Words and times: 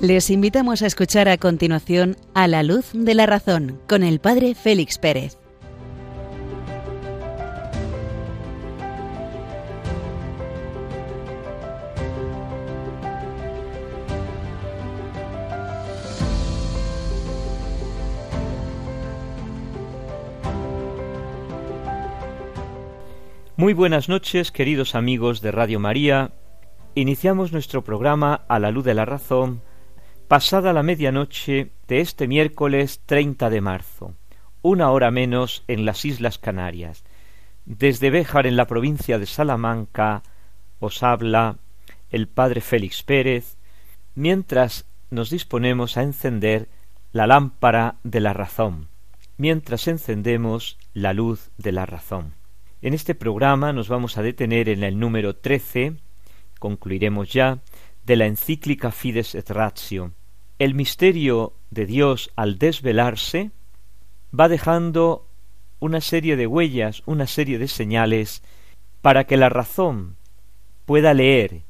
Les 0.00 0.30
invitamos 0.30 0.80
a 0.80 0.86
escuchar 0.86 1.28
a 1.28 1.36
continuación 1.36 2.16
A 2.32 2.48
la 2.48 2.62
luz 2.62 2.86
de 2.94 3.14
la 3.14 3.26
razón 3.26 3.82
con 3.86 4.02
el 4.02 4.18
Padre 4.18 4.54
Félix 4.54 4.96
Pérez. 4.96 5.36
Muy 23.58 23.74
buenas 23.74 24.08
noches, 24.08 24.50
queridos 24.50 24.94
amigos 24.94 25.42
de 25.42 25.50
Radio 25.50 25.78
María. 25.78 26.30
Iniciamos 26.94 27.52
nuestro 27.52 27.84
programa 27.84 28.46
A 28.48 28.58
la 28.58 28.70
luz 28.70 28.86
de 28.86 28.94
la 28.94 29.04
razón 29.04 29.60
pasada 30.30 30.72
la 30.72 30.84
medianoche 30.84 31.72
de 31.88 32.00
este 32.00 32.28
miércoles 32.28 33.00
30 33.04 33.50
de 33.50 33.60
marzo, 33.60 34.14
una 34.62 34.92
hora 34.92 35.10
menos 35.10 35.64
en 35.66 35.84
las 35.84 36.04
Islas 36.04 36.38
Canarias. 36.38 37.02
Desde 37.64 38.10
Béjar, 38.10 38.46
en 38.46 38.54
la 38.54 38.68
provincia 38.68 39.18
de 39.18 39.26
Salamanca, 39.26 40.22
os 40.78 41.02
habla 41.02 41.56
el 42.10 42.28
padre 42.28 42.60
Félix 42.60 43.02
Pérez, 43.02 43.56
mientras 44.14 44.86
nos 45.10 45.30
disponemos 45.30 45.96
a 45.96 46.04
encender 46.04 46.68
la 47.10 47.26
lámpara 47.26 47.96
de 48.04 48.20
la 48.20 48.32
razón, 48.32 48.86
mientras 49.36 49.88
encendemos 49.88 50.78
la 50.94 51.12
luz 51.12 51.50
de 51.58 51.72
la 51.72 51.86
razón. 51.86 52.34
En 52.82 52.94
este 52.94 53.16
programa 53.16 53.72
nos 53.72 53.88
vamos 53.88 54.16
a 54.16 54.22
detener 54.22 54.68
en 54.68 54.84
el 54.84 54.96
número 54.96 55.34
trece, 55.34 55.94
concluiremos 56.60 57.32
ya, 57.32 57.58
de 58.04 58.14
la 58.14 58.26
encíclica 58.26 58.92
Fides 58.92 59.34
et 59.34 59.50
Ratio, 59.50 60.12
el 60.60 60.74
misterio 60.74 61.54
de 61.70 61.86
Dios 61.86 62.30
al 62.36 62.58
desvelarse 62.58 63.50
va 64.38 64.46
dejando 64.46 65.26
una 65.78 66.02
serie 66.02 66.36
de 66.36 66.46
huellas, 66.46 67.02
una 67.06 67.26
serie 67.26 67.58
de 67.58 67.66
señales 67.66 68.42
para 69.00 69.24
que 69.24 69.38
la 69.38 69.48
razón 69.48 70.16
pueda 70.84 71.14
leer, 71.14 71.62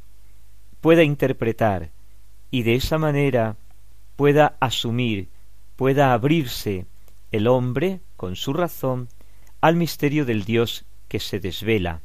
pueda 0.80 1.04
interpretar 1.04 1.92
y 2.50 2.64
de 2.64 2.74
esa 2.74 2.98
manera 2.98 3.56
pueda 4.16 4.56
asumir, 4.58 5.28
pueda 5.76 6.12
abrirse 6.12 6.86
el 7.30 7.46
hombre 7.46 8.00
con 8.16 8.34
su 8.34 8.52
razón 8.52 9.06
al 9.60 9.76
misterio 9.76 10.24
del 10.24 10.42
Dios 10.42 10.84
que 11.06 11.20
se 11.20 11.38
desvela, 11.38 12.00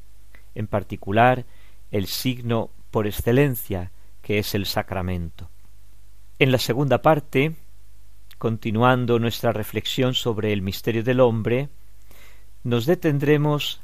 en 0.53 0.67
particular 0.67 1.45
el 1.89 2.05
signo 2.05 2.69
por 2.91 3.07
excelencia 3.07 3.91
que 4.21 4.37
es 4.37 4.53
el 4.53 4.67
sacramento. 4.67 5.49
En 6.37 6.51
la 6.51 6.57
segunda 6.57 7.01
parte, 7.01 7.55
continuando 8.37 9.19
nuestra 9.19 9.53
reflexión 9.53 10.13
sobre 10.13 10.51
el 10.51 10.61
misterio 10.61 11.01
del 11.01 11.21
hombre, 11.21 11.69
nos 12.61 12.85
detendremos 12.85 13.79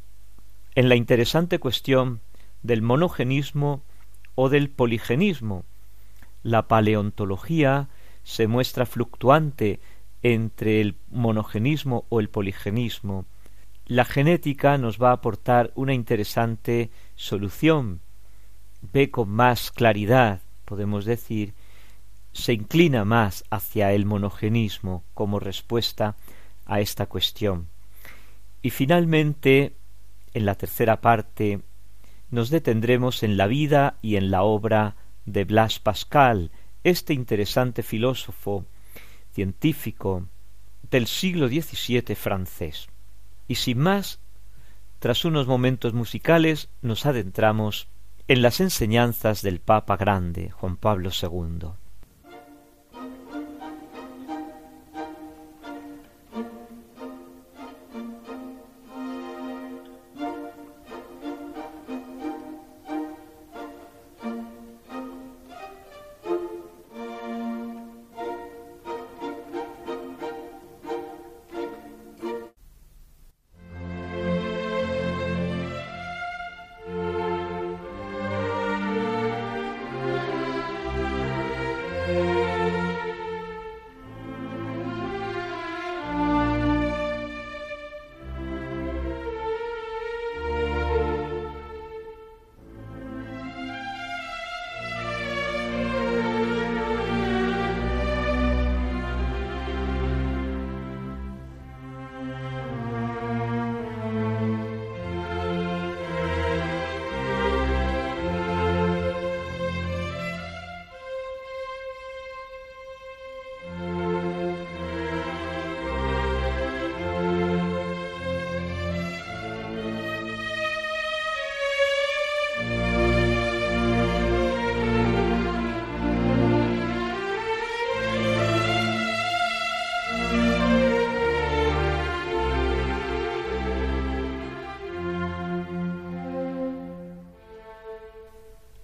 en 0.75 0.89
la 0.89 0.95
interesante 0.95 1.59
cuestión 1.59 2.19
del 2.61 2.81
monogenismo 2.81 3.83
o 4.35 4.49
del 4.49 4.69
poligenismo. 4.69 5.63
La 6.43 6.67
paleontología 6.67 7.87
se 8.23 8.47
muestra 8.47 8.85
fluctuante 8.85 9.79
entre 10.21 10.81
el 10.81 10.97
monogenismo 11.09 12.05
o 12.09 12.19
el 12.19 12.27
poligenismo. 12.27 13.25
La 13.85 14.03
genética 14.03 14.77
nos 14.77 15.01
va 15.01 15.11
a 15.11 15.13
aportar 15.13 15.71
una 15.75 15.93
interesante 15.93 16.91
solución. 17.15 18.01
Ve 18.81 19.09
con 19.09 19.29
más 19.29 19.71
claridad, 19.71 20.41
podemos 20.65 21.05
decir, 21.05 21.53
se 22.33 22.53
inclina 22.53 23.05
más 23.05 23.43
hacia 23.49 23.91
el 23.93 24.05
monogenismo 24.05 25.03
como 25.13 25.39
respuesta 25.39 26.15
a 26.65 26.79
esta 26.79 27.07
cuestión. 27.07 27.67
Y 28.61 28.69
finalmente, 28.69 29.75
en 30.33 30.45
la 30.45 30.55
tercera 30.55 31.01
parte, 31.01 31.61
nos 32.29 32.49
detendremos 32.49 33.23
en 33.23 33.37
la 33.37 33.47
vida 33.47 33.97
y 34.01 34.15
en 34.15 34.31
la 34.31 34.43
obra 34.43 34.95
de 35.25 35.43
Blas 35.43 35.79
Pascal, 35.79 36.51
este 36.83 37.13
interesante 37.13 37.83
filósofo 37.83 38.65
científico 39.33 40.27
del 40.89 41.07
siglo 41.07 41.47
XVII 41.47 42.15
francés. 42.15 42.87
Y 43.47 43.55
sin 43.55 43.79
más, 43.79 44.19
tras 44.99 45.25
unos 45.25 45.47
momentos 45.47 45.93
musicales, 45.93 46.69
nos 46.81 47.05
adentramos 47.05 47.87
en 48.27 48.41
las 48.41 48.61
enseñanzas 48.61 49.41
del 49.41 49.59
Papa 49.59 49.97
Grande, 49.97 50.51
Juan 50.51 50.77
Pablo 50.77 51.09
II. 51.09 51.80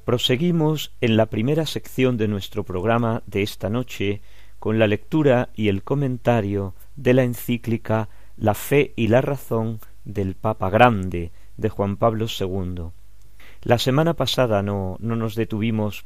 Proseguimos 0.08 0.94
en 1.02 1.18
la 1.18 1.26
primera 1.26 1.66
sección 1.66 2.16
de 2.16 2.30
nuestro 2.30 2.64
programa 2.64 3.24
de 3.26 3.42
esta 3.42 3.70
noche 3.70 4.22
con 4.58 4.80
la 4.80 4.88
lectura 4.88 5.50
y 5.54 5.68
el 5.68 5.84
comentario 5.84 6.76
de 6.96 7.14
la 7.14 7.24
encíclica 7.24 8.08
La 8.38 8.54
fe 8.54 8.94
y 8.96 9.10
la 9.10 9.20
razón 9.20 9.82
del 10.06 10.36
Papa 10.36 10.70
Grande 10.70 11.34
de 11.58 11.68
Juan 11.68 11.98
Pablo 11.98 12.28
II. 12.40 12.86
La 13.64 13.78
semana 13.80 14.14
pasada 14.14 14.64
no, 14.64 14.96
no 15.02 15.18
nos 15.18 15.36
detuvimos 15.36 16.06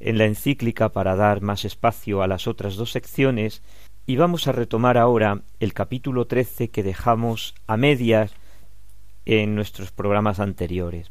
en 0.00 0.16
la 0.16 0.24
encíclica 0.24 0.88
para 0.88 1.14
dar 1.14 1.42
más 1.42 1.66
espacio 1.66 2.22
a 2.22 2.26
las 2.26 2.46
otras 2.46 2.76
dos 2.76 2.92
secciones 2.92 3.60
y 4.06 4.16
vamos 4.16 4.48
a 4.48 4.52
retomar 4.52 4.96
ahora 4.96 5.42
el 5.60 5.74
capítulo 5.74 6.26
trece 6.26 6.70
que 6.70 6.82
dejamos 6.82 7.54
a 7.66 7.76
medias 7.76 8.32
en 9.26 9.54
nuestros 9.54 9.92
programas 9.92 10.40
anteriores. 10.40 11.10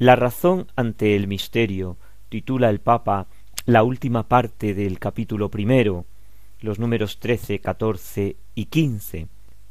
La 0.00 0.16
razón 0.16 0.66
ante 0.76 1.14
el 1.14 1.28
misterio 1.28 1.98
titula 2.30 2.70
el 2.70 2.80
Papa 2.80 3.26
la 3.66 3.82
última 3.82 4.28
parte 4.28 4.72
del 4.72 4.98
capítulo 4.98 5.50
primero, 5.50 6.06
los 6.60 6.78
números 6.78 7.18
trece, 7.18 7.58
catorce 7.58 8.36
y 8.54 8.64
quince. 8.64 9.28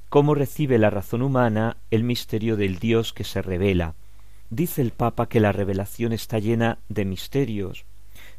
Cómo 0.08 0.36
recibe 0.36 0.78
la 0.78 0.92
razón 0.92 1.24
humana 1.24 1.78
el 1.90 2.04
misterio 2.04 2.58
del 2.58 2.78
Dios 2.78 3.12
que 3.12 3.24
se 3.24 3.42
revela. 3.42 3.96
Dice 4.52 4.84
el 4.84 4.92
Papa 4.92 5.28
que 5.28 5.40
la 5.40 5.52
revelación 5.52 6.14
está 6.14 6.38
llena 6.38 6.78
de 6.90 7.06
misterios 7.06 7.86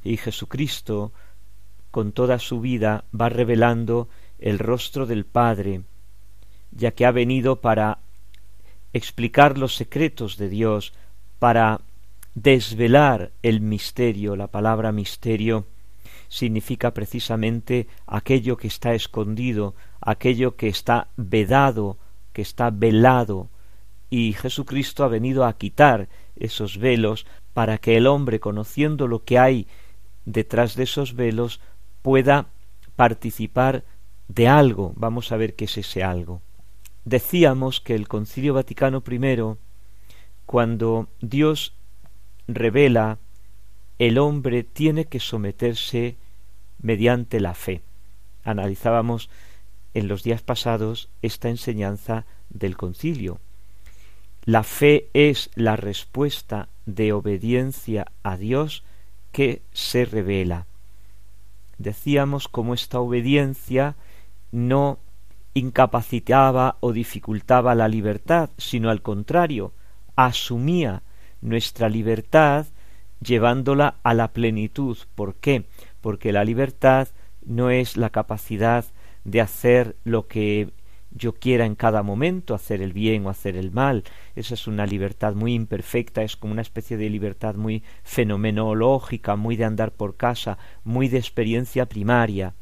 y 0.04 0.16
Jesucristo 0.16 1.12
con 1.90 2.12
toda 2.12 2.38
su 2.38 2.60
vida 2.60 3.02
va 3.12 3.30
revelando 3.30 4.08
el 4.38 4.60
rostro 4.60 5.06
del 5.06 5.26
Padre, 5.26 5.82
ya 6.70 6.92
que 6.92 7.04
ha 7.04 7.10
venido 7.10 7.60
para 7.60 7.98
explicar 8.92 9.58
los 9.58 9.74
secretos 9.74 10.36
de 10.36 10.48
Dios, 10.48 10.92
para 11.40 11.80
desvelar 12.36 13.32
el 13.42 13.60
misterio, 13.60 14.36
la 14.36 14.46
palabra 14.46 14.92
misterio, 14.92 15.66
significa 16.28 16.94
precisamente 16.94 17.88
aquello 18.06 18.56
que 18.56 18.68
está 18.68 18.94
escondido, 18.94 19.74
aquello 20.00 20.54
que 20.54 20.68
está 20.68 21.08
vedado, 21.16 21.98
que 22.32 22.42
está 22.42 22.70
velado, 22.70 23.48
y 24.10 24.34
Jesucristo 24.34 25.02
ha 25.02 25.08
venido 25.08 25.44
a 25.44 25.54
quitar 25.54 26.08
esos 26.36 26.78
velos 26.78 27.26
para 27.52 27.78
que 27.78 27.96
el 27.96 28.06
hombre, 28.06 28.38
conociendo 28.38 29.08
lo 29.08 29.24
que 29.24 29.38
hay 29.38 29.66
detrás 30.24 30.76
de 30.76 30.84
esos 30.84 31.14
velos, 31.14 31.60
pueda 32.02 32.46
participar 32.96 33.84
de 34.28 34.46
algo. 34.46 34.92
Vamos 34.96 35.32
a 35.32 35.36
ver 35.36 35.54
qué 35.54 35.64
es 35.64 35.78
ese 35.78 36.02
algo. 36.02 36.42
Decíamos 37.04 37.80
que 37.80 37.94
el 37.94 38.08
Concilio 38.08 38.54
Vaticano 38.54 39.02
I, 39.08 39.56
cuando 40.50 41.06
Dios 41.20 41.74
revela, 42.48 43.20
el 44.00 44.18
hombre 44.18 44.64
tiene 44.64 45.04
que 45.04 45.20
someterse 45.20 46.16
mediante 46.82 47.38
la 47.38 47.54
fe. 47.54 47.82
Analizábamos 48.42 49.30
en 49.94 50.08
los 50.08 50.24
días 50.24 50.42
pasados 50.42 51.08
esta 51.22 51.50
enseñanza 51.50 52.26
del 52.48 52.76
concilio. 52.76 53.38
La 54.44 54.64
fe 54.64 55.08
es 55.14 55.50
la 55.54 55.76
respuesta 55.76 56.68
de 56.84 57.12
obediencia 57.12 58.10
a 58.24 58.36
Dios 58.36 58.82
que 59.30 59.62
se 59.72 60.04
revela. 60.04 60.66
Decíamos 61.78 62.48
cómo 62.48 62.74
esta 62.74 62.98
obediencia 62.98 63.94
no 64.50 64.98
incapacitaba 65.54 66.76
o 66.80 66.92
dificultaba 66.92 67.76
la 67.76 67.86
libertad, 67.86 68.50
sino 68.58 68.90
al 68.90 69.00
contrario, 69.00 69.74
asumía 70.26 71.02
nuestra 71.40 71.88
libertad 71.88 72.66
llevándola 73.20 73.96
a 74.02 74.14
la 74.14 74.28
plenitud. 74.28 74.96
¿Por 75.14 75.34
qué? 75.36 75.64
Porque 76.00 76.32
la 76.32 76.44
libertad 76.44 77.08
no 77.44 77.70
es 77.70 77.96
la 77.96 78.10
capacidad 78.10 78.84
de 79.24 79.40
hacer 79.40 79.96
lo 80.04 80.26
que 80.26 80.70
yo 81.12 81.32
quiera 81.32 81.66
en 81.66 81.74
cada 81.74 82.02
momento, 82.02 82.54
hacer 82.54 82.82
el 82.82 82.92
bien 82.92 83.26
o 83.26 83.30
hacer 83.30 83.56
el 83.56 83.72
mal. 83.72 84.04
Esa 84.36 84.54
es 84.54 84.66
una 84.66 84.86
libertad 84.86 85.34
muy 85.34 85.54
imperfecta, 85.54 86.22
es 86.22 86.36
como 86.36 86.52
una 86.52 86.62
especie 86.62 86.96
de 86.96 87.10
libertad 87.10 87.56
muy 87.56 87.82
fenomenológica, 88.04 89.36
muy 89.36 89.56
de 89.56 89.64
andar 89.64 89.90
por 89.90 90.16
casa, 90.16 90.58
muy 90.84 91.08
de 91.08 91.18
experiencia 91.18 91.86
primaria. 91.86 92.54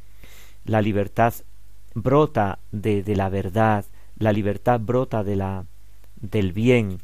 La 0.65 0.81
libertad 0.81 1.35
brota 1.95 2.59
de, 2.73 3.03
de 3.03 3.17
la 3.17 3.29
verdad, 3.29 3.85
la 4.17 4.33
libertad 4.33 4.81
brota 4.81 5.25
de 5.25 5.37
la 5.37 5.67
del 6.21 6.53
bien, 6.53 7.01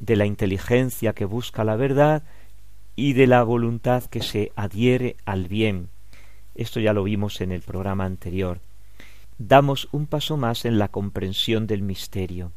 de 0.00 0.16
la 0.16 0.26
inteligencia 0.26 1.12
que 1.12 1.24
busca 1.24 1.64
la 1.64 1.76
verdad 1.76 2.22
y 2.94 3.12
de 3.12 3.26
la 3.26 3.42
voluntad 3.42 4.04
que 4.04 4.22
se 4.22 4.52
adhiere 4.56 5.16
al 5.24 5.48
bien. 5.48 5.88
Esto 6.54 6.80
ya 6.80 6.92
lo 6.92 7.04
vimos 7.04 7.40
en 7.40 7.52
el 7.52 7.60
programa 7.60 8.04
anterior. 8.04 8.60
Damos 9.38 9.88
un 9.92 10.06
paso 10.06 10.36
más 10.36 10.64
en 10.64 10.78
la 10.78 10.88
comprensión 10.88 11.66
del 11.66 11.82
misterio. 11.82 12.52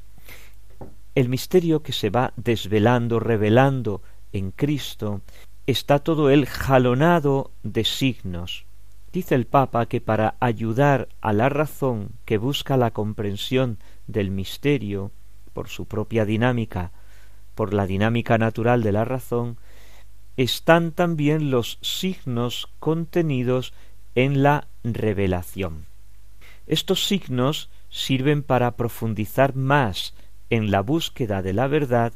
El 1.16 1.28
misterio 1.28 1.84
que 1.84 1.92
se 1.92 2.10
va 2.10 2.32
desvelando, 2.38 3.20
revelando 3.20 4.02
en 4.32 4.52
Cristo, 4.52 5.22
está 5.68 6.00
todo 6.00 6.30
él 6.30 6.46
jalonado 6.46 7.52
de 7.64 7.84
signos. 7.84 8.66
Dice 9.12 9.36
el 9.36 9.46
Papa 9.46 9.88
que 9.88 10.02
para 10.02 10.36
ayudar 10.40 11.10
a 11.20 11.34
la 11.34 11.50
razón 11.50 12.12
que 12.26 12.38
busca 12.38 12.78
la 12.78 12.92
comprensión 12.92 13.80
del 14.08 14.32
misterio, 14.32 15.12
por 15.52 15.68
su 15.68 15.86
propia 15.86 16.26
dinámica, 16.26 16.92
por 17.60 17.74
la 17.74 17.86
dinámica 17.86 18.38
natural 18.38 18.84
de 18.84 18.94
la 18.94 19.04
razón, 19.04 19.58
están 20.38 20.94
también 20.94 21.52
los 21.52 21.78
signos 21.82 22.70
contenidos 22.80 23.74
en 24.16 24.44
la 24.44 24.70
revelación. 24.86 25.86
Estos 26.68 27.06
signos 27.06 27.70
sirven 27.90 28.44
para 28.44 28.78
profundizar 28.78 29.58
más 29.58 30.14
en 30.50 30.72
la 30.72 30.80
búsqueda 30.80 31.42
de 31.42 31.52
la 31.52 31.68
verdad 31.68 32.14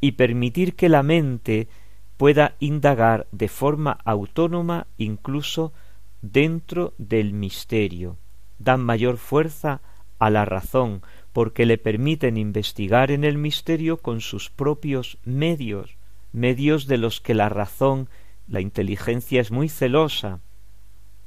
y 0.00 0.12
permitir 0.12 0.76
que 0.76 0.88
la 0.88 1.02
mente 1.02 1.68
pueda 2.16 2.54
indagar 2.58 3.26
de 3.32 3.48
forma 3.48 3.98
autónoma 4.02 4.86
incluso 4.96 5.74
dentro 6.22 6.94
del 6.96 7.34
misterio. 7.34 8.16
Dan 8.58 8.80
mayor 8.80 9.18
fuerza 9.18 9.82
a 10.18 10.30
la 10.30 10.46
razón 10.46 11.02
porque 11.36 11.66
le 11.66 11.76
permiten 11.76 12.38
investigar 12.38 13.10
en 13.10 13.22
el 13.22 13.36
misterio 13.36 13.98
con 13.98 14.22
sus 14.22 14.48
propios 14.48 15.18
medios, 15.22 15.98
medios 16.32 16.86
de 16.86 16.96
los 16.96 17.20
que 17.20 17.34
la 17.34 17.50
razón, 17.50 18.08
la 18.48 18.62
inteligencia 18.62 19.42
es 19.42 19.50
muy 19.50 19.68
celosa. 19.68 20.40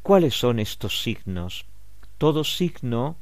¿Cuáles 0.02 0.34
son 0.34 0.58
estos 0.58 1.04
signos? 1.04 1.68
Todo 2.18 2.44
signo, 2.44 3.18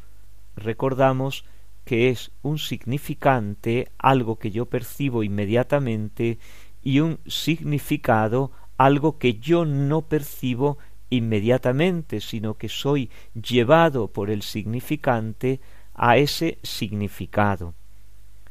recordamos, 0.55 1.43
que 1.83 2.07
es 2.07 2.31
un 2.41 2.57
significante, 2.57 3.89
algo 3.97 4.39
que 4.39 4.51
yo 4.51 4.67
percibo 4.67 5.23
inmediatamente, 5.23 6.39
y 6.81 7.01
un 7.01 7.19
significado, 7.27 8.53
algo 8.77 9.17
que 9.17 9.39
yo 9.39 9.65
no 9.65 10.03
percibo 10.03 10.77
inmediatamente, 11.09 12.21
sino 12.21 12.53
que 12.53 12.69
soy 12.69 13.09
llevado 13.33 14.07
por 14.07 14.29
el 14.29 14.41
significante 14.41 15.59
a 15.97 16.17
ese 16.17 16.59
significado. 16.63 17.73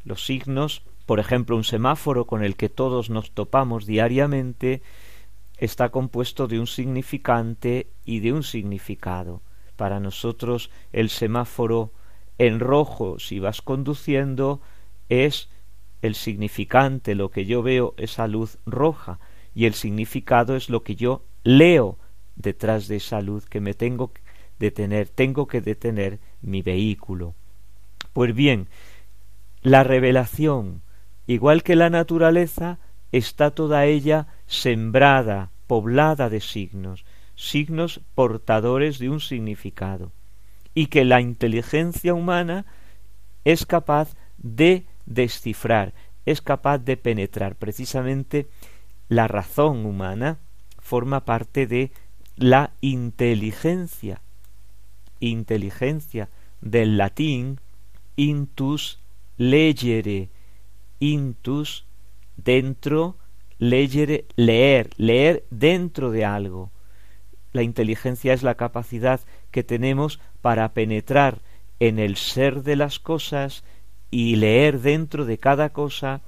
Los 0.05 0.27
signos 0.27 0.83
por 1.07 1.21
ejemplo, 1.21 1.57
un 1.57 1.65
semáforo 1.65 2.27
con 2.27 2.43
el 2.43 2.57
que 2.57 2.69
todos 2.69 3.11
nos 3.11 3.31
topamos 3.31 3.87
diariamente 3.87 4.83
está 5.57 5.91
compuesto 5.91 6.49
de 6.49 6.59
un 6.59 6.67
significante 6.67 7.87
y 8.05 8.19
de 8.21 8.33
un 8.33 8.43
significado. 8.43 9.41
Para 9.77 10.01
nosotros 10.01 10.71
el 10.93 11.09
semáforo 11.09 11.93
en 12.39 12.59
rojo 12.59 13.21
si 13.21 13.39
vas 13.39 13.63
conduciendo 13.63 14.61
es 15.09 15.49
el 16.03 16.17
significante, 16.17 17.15
lo 17.15 17.31
que 17.31 17.47
yo 17.47 17.63
veo, 17.63 17.95
esa 17.97 18.27
luz 18.27 18.59
roja, 18.67 19.19
y 19.55 19.65
el 19.65 19.75
significado 19.75 20.57
es 20.57 20.69
lo 20.69 20.83
que 20.83 20.97
yo 20.97 21.25
leo 21.43 21.99
detrás 22.35 22.89
de 22.89 22.97
esa 22.97 23.21
luz 23.23 23.47
que 23.47 23.61
me 23.61 23.75
tengo 23.75 24.13
que 24.13 24.21
detener, 24.59 25.09
tengo 25.09 25.47
que 25.47 25.61
detener 25.61 26.19
mi 26.43 26.63
vehículo. 26.63 27.35
Pues 28.17 28.35
bien, 28.35 28.69
la 29.61 29.85
revelación 29.85 30.81
igual 31.27 31.63
que 31.63 31.77
la 31.77 31.91
naturaleza, 31.91 32.79
está 33.13 33.51
toda 33.51 33.85
ella 33.85 34.29
sembrada, 34.47 35.51
poblada 35.67 36.31
de 36.31 36.41
signos, 36.41 37.05
signos 37.35 38.01
portadores 38.15 38.99
de 38.99 39.11
un 39.11 39.21
significado, 39.21 40.13
y 40.73 40.87
que 40.87 41.05
la 41.05 41.21
inteligencia 41.21 42.15
humana 42.15 42.65
es 43.45 43.67
capaz 43.67 44.17
de 44.39 44.87
descifrar, 45.05 45.93
es 46.25 46.41
capaz 46.41 46.79
de 46.79 46.97
penetrar. 46.97 47.55
Precisamente 47.57 48.49
la 49.11 49.29
razón 49.29 49.85
humana 49.85 50.39
forma 50.79 51.27
parte 51.27 51.67
de 51.67 51.93
la 52.35 52.71
inteligencia, 52.81 54.23
inteligencia 55.21 56.31
del 56.63 56.97
latín 56.97 57.61
intus 58.17 58.99
legere, 59.37 60.31
intus, 60.99 61.85
dentro, 62.37 63.17
leer, 63.59 64.27
leer, 64.37 64.91
leer 64.97 65.45
dentro 65.51 66.11
de 66.11 66.25
algo. 66.25 66.71
La 67.53 67.63
inteligencia 67.63 68.33
es 68.33 68.43
la 68.43 68.57
capacidad 68.57 69.21
que 69.51 69.63
tenemos 69.63 70.21
para 70.43 70.73
penetrar 70.73 71.41
en 71.81 71.99
el 71.99 72.17
ser 72.17 72.63
de 72.63 72.77
las 72.77 72.99
cosas 72.99 73.65
y 74.11 74.37
leer 74.37 74.81
dentro 74.81 75.25
de 75.25 75.39
cada 75.39 75.71
cosa 75.71 76.23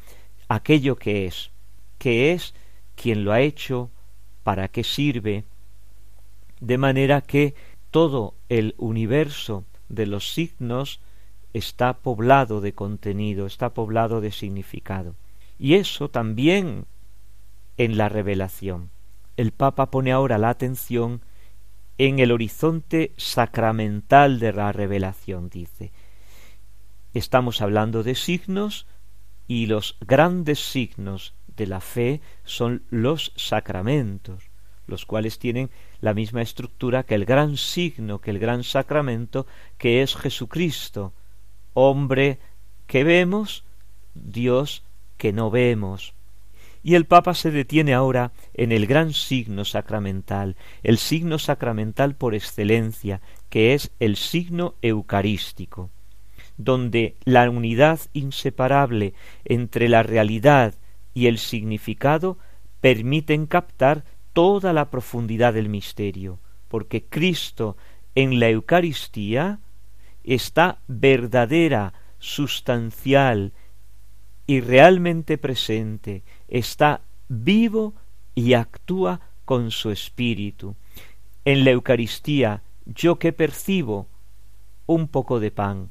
aquello 0.49 0.97
que 0.97 1.27
es, 1.27 1.51
que 1.99 2.33
es 2.33 2.55
quien 2.97 3.25
lo 3.25 3.33
ha 3.33 3.41
hecho, 3.41 3.91
para 4.43 4.69
qué 4.69 4.83
sirve, 4.83 5.45
de 6.61 6.79
manera 6.79 7.21
que 7.21 7.55
todo 7.91 8.35
el 8.49 8.75
universo 8.79 9.65
de 9.89 10.07
los 10.07 10.33
signos 10.33 11.01
está 11.53 11.99
poblado 11.99 12.61
de 12.61 12.75
contenido, 12.75 13.47
está 13.47 13.75
poblado 13.75 14.21
de 14.21 14.33
significado. 14.33 15.15
Y 15.59 15.75
eso 15.75 16.09
también 16.09 16.87
en 17.77 17.97
la 17.97 18.09
revelación. 18.09 18.91
El 19.37 19.53
Papa 19.53 19.91
pone 19.91 20.13
ahora 20.13 20.39
la 20.39 20.51
atención 20.51 21.23
en 21.97 22.19
el 22.21 22.31
horizonte 22.33 23.13
sacramental 23.17 24.39
de 24.39 24.53
la 24.53 24.73
revelación, 24.73 25.49
dice. 25.49 25.93
Estamos 27.15 27.61
hablando 27.61 28.03
de 28.03 28.15
signos 28.15 28.87
y 29.47 29.67
los 29.67 29.97
grandes 30.01 30.61
signos 30.61 31.35
de 31.57 31.67
la 31.67 31.81
fe 31.81 32.21
son 32.45 32.83
los 32.91 33.33
sacramentos, 33.37 34.45
los 34.87 35.07
cuales 35.07 35.39
tienen 35.39 35.71
la 36.01 36.15
misma 36.15 36.43
estructura 36.43 37.03
que 37.03 37.17
el 37.17 37.25
gran 37.25 37.57
signo, 37.57 38.21
que 38.21 38.31
el 38.31 38.39
gran 38.39 38.63
sacramento, 38.63 39.47
que 39.77 40.03
es 40.03 40.15
Jesucristo, 40.15 41.13
hombre 41.79 42.39
que 42.87 43.05
vemos, 43.05 43.65
Dios 44.15 44.83
que 45.17 45.33
no 45.33 45.51
vemos. 45.51 46.15
Y 46.83 46.95
el 46.95 47.07
Papa 47.07 47.35
se 47.35 47.51
detiene 47.51 47.95
ahora 47.95 48.33
en 48.55 48.73
el 48.73 48.87
gran 48.87 49.13
signo 49.13 49.65
sacramental, 49.65 50.57
el 50.83 50.99
signo 50.99 51.39
sacramental 51.39 52.15
por 52.15 52.35
excelencia, 52.35 53.21
que 53.49 53.75
es 53.75 53.91
el 54.01 54.17
signo 54.17 54.75
eucarístico, 54.83 55.91
donde 56.57 57.17
la 57.25 57.49
unidad 57.51 58.01
inseparable 58.13 59.15
entre 59.45 59.89
la 59.89 60.03
realidad 60.03 60.75
y 61.15 61.27
el 61.27 61.39
significado 61.39 62.39
permiten 62.81 63.47
captar 63.47 64.05
toda 64.33 64.73
la 64.73 64.91
profundidad 64.91 65.55
del 65.55 65.69
misterio, 65.69 66.39
porque 66.69 67.05
Cristo 67.05 67.77
en 68.15 68.41
la 68.41 68.49
Eucaristía 68.49 69.61
está 70.35 70.79
verdadera, 70.87 71.95
sustancial 72.19 73.53
y 74.47 74.61
realmente 74.61 75.39
presente, 75.39 76.23
está 76.49 77.01
vivo 77.29 77.95
y 78.35 78.55
actúa 78.55 79.21
con 79.45 79.71
su 79.71 79.91
espíritu. 79.91 80.77
En 81.45 81.65
la 81.65 81.71
Eucaristía, 81.71 82.63
yo 82.85 83.19
que 83.19 83.33
percibo 83.33 84.07
un 84.87 85.09
poco 85.09 85.41
de 85.41 85.51
pan, 85.51 85.91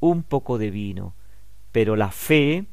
un 0.00 0.22
poco 0.22 0.58
de 0.58 0.70
vino, 0.70 1.14
pero 1.72 1.96
la 1.96 2.10
fe 2.10 2.66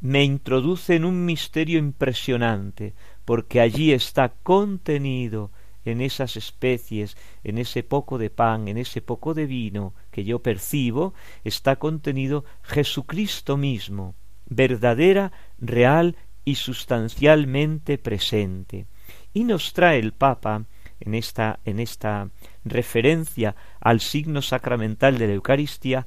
me 0.00 0.24
introduce 0.24 0.96
en 0.96 1.04
un 1.04 1.24
misterio 1.24 1.78
impresionante, 1.78 2.94
porque 3.24 3.60
allí 3.60 3.92
está 3.92 4.30
contenido 4.42 5.50
en 5.84 6.00
esas 6.00 6.36
especies, 6.36 7.16
en 7.44 7.58
ese 7.58 7.82
poco 7.82 8.18
de 8.18 8.30
pan, 8.30 8.68
en 8.68 8.76
ese 8.76 9.02
poco 9.02 9.34
de 9.34 9.46
vino 9.46 9.94
que 10.10 10.24
yo 10.24 10.40
percibo, 10.40 11.14
está 11.44 11.76
contenido 11.76 12.44
Jesucristo 12.62 13.56
mismo, 13.56 14.14
verdadera, 14.46 15.32
real 15.58 16.16
y 16.44 16.56
sustancialmente 16.56 17.98
presente. 17.98 18.86
Y 19.32 19.44
nos 19.44 19.72
trae 19.72 19.98
el 19.98 20.12
Papa 20.12 20.64
en 21.00 21.14
esta, 21.14 21.60
en 21.64 21.80
esta 21.80 22.30
referencia 22.64 23.56
al 23.80 24.00
signo 24.00 24.42
sacramental 24.42 25.18
de 25.18 25.28
la 25.28 25.34
Eucaristía 25.34 26.06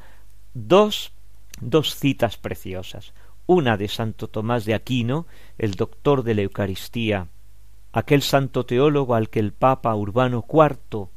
dos, 0.54 1.14
dos 1.60 1.96
citas 1.96 2.38
preciosas. 2.38 3.14
Una 3.46 3.76
de 3.76 3.90
Santo 3.90 4.30
Tomás 4.30 4.66
de 4.66 4.74
Aquino, 4.74 5.28
el 5.58 5.74
doctor 5.74 6.24
de 6.24 6.36
la 6.36 6.42
Eucaristía, 6.44 7.28
aquel 7.94 8.24
santo 8.24 8.66
teólogo 8.66 9.16
al 9.16 9.30
que 9.30 9.40
el 9.40 9.54
Papa 9.54 9.96
Urbano 9.96 10.44
IV 10.52 11.08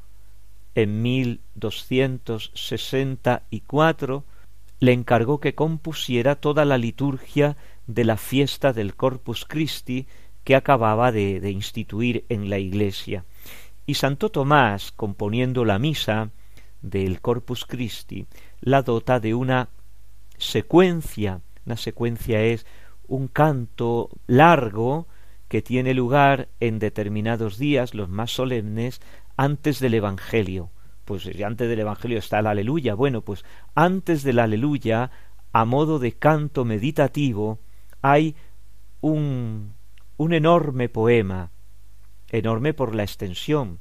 en 0.74 1.02
mil 1.02 1.40
doscientos 1.54 2.52
sesenta 2.54 3.42
y 3.50 3.60
cuatro 3.60 4.24
le 4.78 4.92
encargó 4.92 5.40
que 5.40 5.54
compusiera 5.54 6.36
toda 6.36 6.66
la 6.66 6.76
liturgia 6.76 7.56
de 7.86 8.04
la 8.04 8.18
fiesta 8.18 8.74
del 8.74 8.94
Corpus 8.94 9.46
Christi 9.46 10.06
que 10.44 10.54
acababa 10.54 11.12
de, 11.12 11.40
de 11.40 11.50
instituir 11.50 12.26
en 12.28 12.50
la 12.50 12.58
Iglesia. 12.58 13.24
Y 13.86 13.94
Santo 13.94 14.30
Tomás, 14.30 14.92
componiendo 14.92 15.64
la 15.64 15.78
misa 15.78 16.30
del 16.82 17.22
Corpus 17.22 17.64
Christi, 17.64 18.26
la 18.60 18.82
dota 18.82 19.18
de 19.18 19.34
una 19.34 19.70
secuencia. 20.36 21.40
Una 21.64 21.76
secuencia 21.76 22.42
es 22.42 22.66
un 23.08 23.28
canto 23.28 24.10
largo 24.26 25.06
que 25.48 25.62
tiene 25.62 25.94
lugar 25.94 26.48
en 26.60 26.78
determinados 26.78 27.58
días, 27.58 27.94
los 27.94 28.08
más 28.08 28.32
solemnes, 28.32 29.00
antes 29.36 29.78
del 29.80 29.94
Evangelio. 29.94 30.70
Pues 31.04 31.28
antes 31.44 31.68
del 31.68 31.80
Evangelio 31.80 32.18
está 32.18 32.40
el 32.40 32.46
aleluya. 32.46 32.94
Bueno, 32.94 33.22
pues 33.22 33.44
antes 33.74 34.22
del 34.24 34.40
aleluya, 34.40 35.10
a 35.52 35.64
modo 35.64 35.98
de 35.98 36.12
canto 36.12 36.64
meditativo, 36.64 37.60
hay 38.02 38.34
un, 39.00 39.74
un 40.16 40.32
enorme 40.32 40.88
poema, 40.88 41.52
enorme 42.30 42.74
por 42.74 42.94
la 42.94 43.04
extensión, 43.04 43.78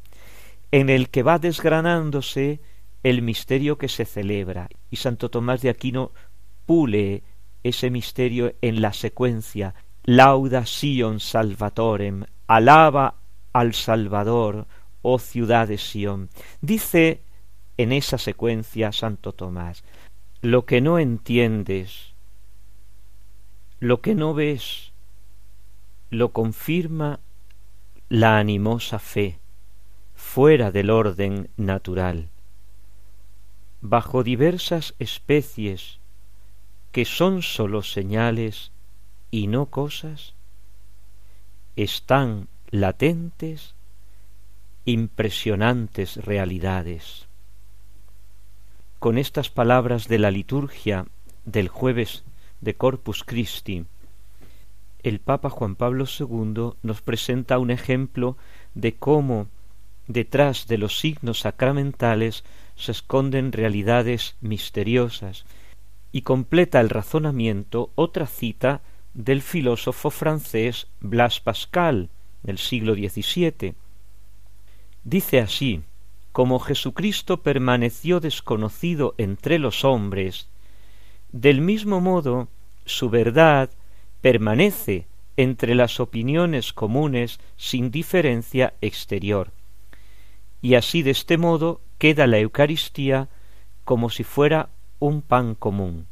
en 0.72 0.90
el 0.90 1.10
que 1.10 1.24
va 1.24 1.40
desgranándose 1.40 2.60
el 3.02 3.22
misterio 3.22 3.78
que 3.78 3.90
se 3.90 4.06
celebra. 4.06 4.70
Y 4.92 4.98
Santo 4.98 5.30
Tomás 5.30 5.62
de 5.62 5.70
Aquino 5.70 6.12
pule 6.66 7.24
ese 7.64 7.90
misterio 7.90 8.54
en 8.62 8.82
la 8.82 8.94
secuencia 8.94 9.74
Lauda 10.08 10.68
Sion 10.68 11.20
Salvatorem, 11.20 12.26
alaba 12.46 13.16
al 13.54 13.74
Salvador, 13.74 14.68
oh 15.02 15.18
ciudad 15.18 15.68
de 15.68 15.80
Sion. 15.80 16.30
Dice 16.62 17.22
en 17.78 17.92
esa 17.92 18.20
secuencia 18.20 18.92
Santo 18.92 19.34
Tomás, 19.34 19.84
lo 20.42 20.68
que 20.68 20.80
no 20.80 21.00
entiendes, 21.00 22.14
lo 23.80 24.02
que 24.02 24.14
no 24.14 24.36
ves, 24.36 24.94
lo 26.12 26.34
confirma 26.34 27.20
la 28.08 28.38
animosa 28.38 29.00
fe, 29.00 29.40
fuera 30.14 30.72
del 30.72 30.92
orden 30.92 31.50
natural. 31.58 32.30
Bajo 33.82 34.24
diversas 34.24 34.94
especies 35.00 36.00
que 36.92 37.06
son 37.06 37.42
sólo 37.42 37.82
señales 37.82 38.72
y 39.32 39.48
no 39.48 39.68
cosas, 39.68 40.34
están 41.76 42.48
latentes, 42.70 43.76
impresionantes 44.86 46.18
realidades. 46.18 47.28
Con 49.00 49.18
estas 49.18 49.50
palabras 49.50 50.08
de 50.08 50.20
la 50.20 50.32
liturgia 50.32 51.06
del 51.44 51.68
jueves 51.68 52.24
de 52.62 52.76
Corpus 52.76 53.24
Christi, 53.24 53.86
el 55.04 55.20
Papa 55.20 55.50
Juan 55.50 55.76
Pablo 55.76 56.06
II 56.06 56.72
nos 56.82 57.02
presenta 57.02 57.60
un 57.60 57.70
ejemplo 57.70 58.38
de 58.74 58.96
cómo 58.96 59.48
detrás 60.08 60.68
de 60.68 60.78
los 60.78 61.00
signos 61.00 61.42
sacramentales 61.42 62.44
se 62.76 62.92
esconden 62.92 63.52
realidades 63.52 64.36
misteriosas 64.42 65.46
y 66.12 66.22
completa 66.22 66.80
el 66.80 66.90
razonamiento 66.90 67.92
otra 67.96 68.26
cita 68.28 68.82
del 69.16 69.42
filósofo 69.42 70.12
francés 70.12 70.88
Blas 71.00 71.40
Pascal 71.40 72.10
del 72.44 72.58
siglo 72.60 72.94
XVII. 72.94 73.74
Dice 75.04 75.40
así 75.40 75.82
como 76.32 76.60
Jesucristo 76.60 77.42
permaneció 77.42 78.20
desconocido 78.20 79.16
entre 79.18 79.58
los 79.58 79.86
hombres, 79.86 80.50
del 81.32 81.62
mismo 81.62 82.02
modo 82.02 82.50
su 82.86 83.10
verdad 83.10 83.70
permanece 84.20 85.08
entre 85.38 85.76
las 85.76 86.00
opiniones 86.02 86.74
comunes 86.74 87.40
sin 87.56 87.92
diferencia 87.92 88.74
exterior. 88.82 89.52
Y 90.62 90.76
así 90.76 91.04
de 91.04 91.12
este 91.12 91.38
modo 91.38 91.80
queda 92.00 92.28
la 92.28 92.40
Eucaristía 92.40 93.30
como 93.86 94.10
si 94.10 94.26
fuera 94.26 94.70
un 95.00 95.22
pan 95.22 95.56
común. 95.56 96.06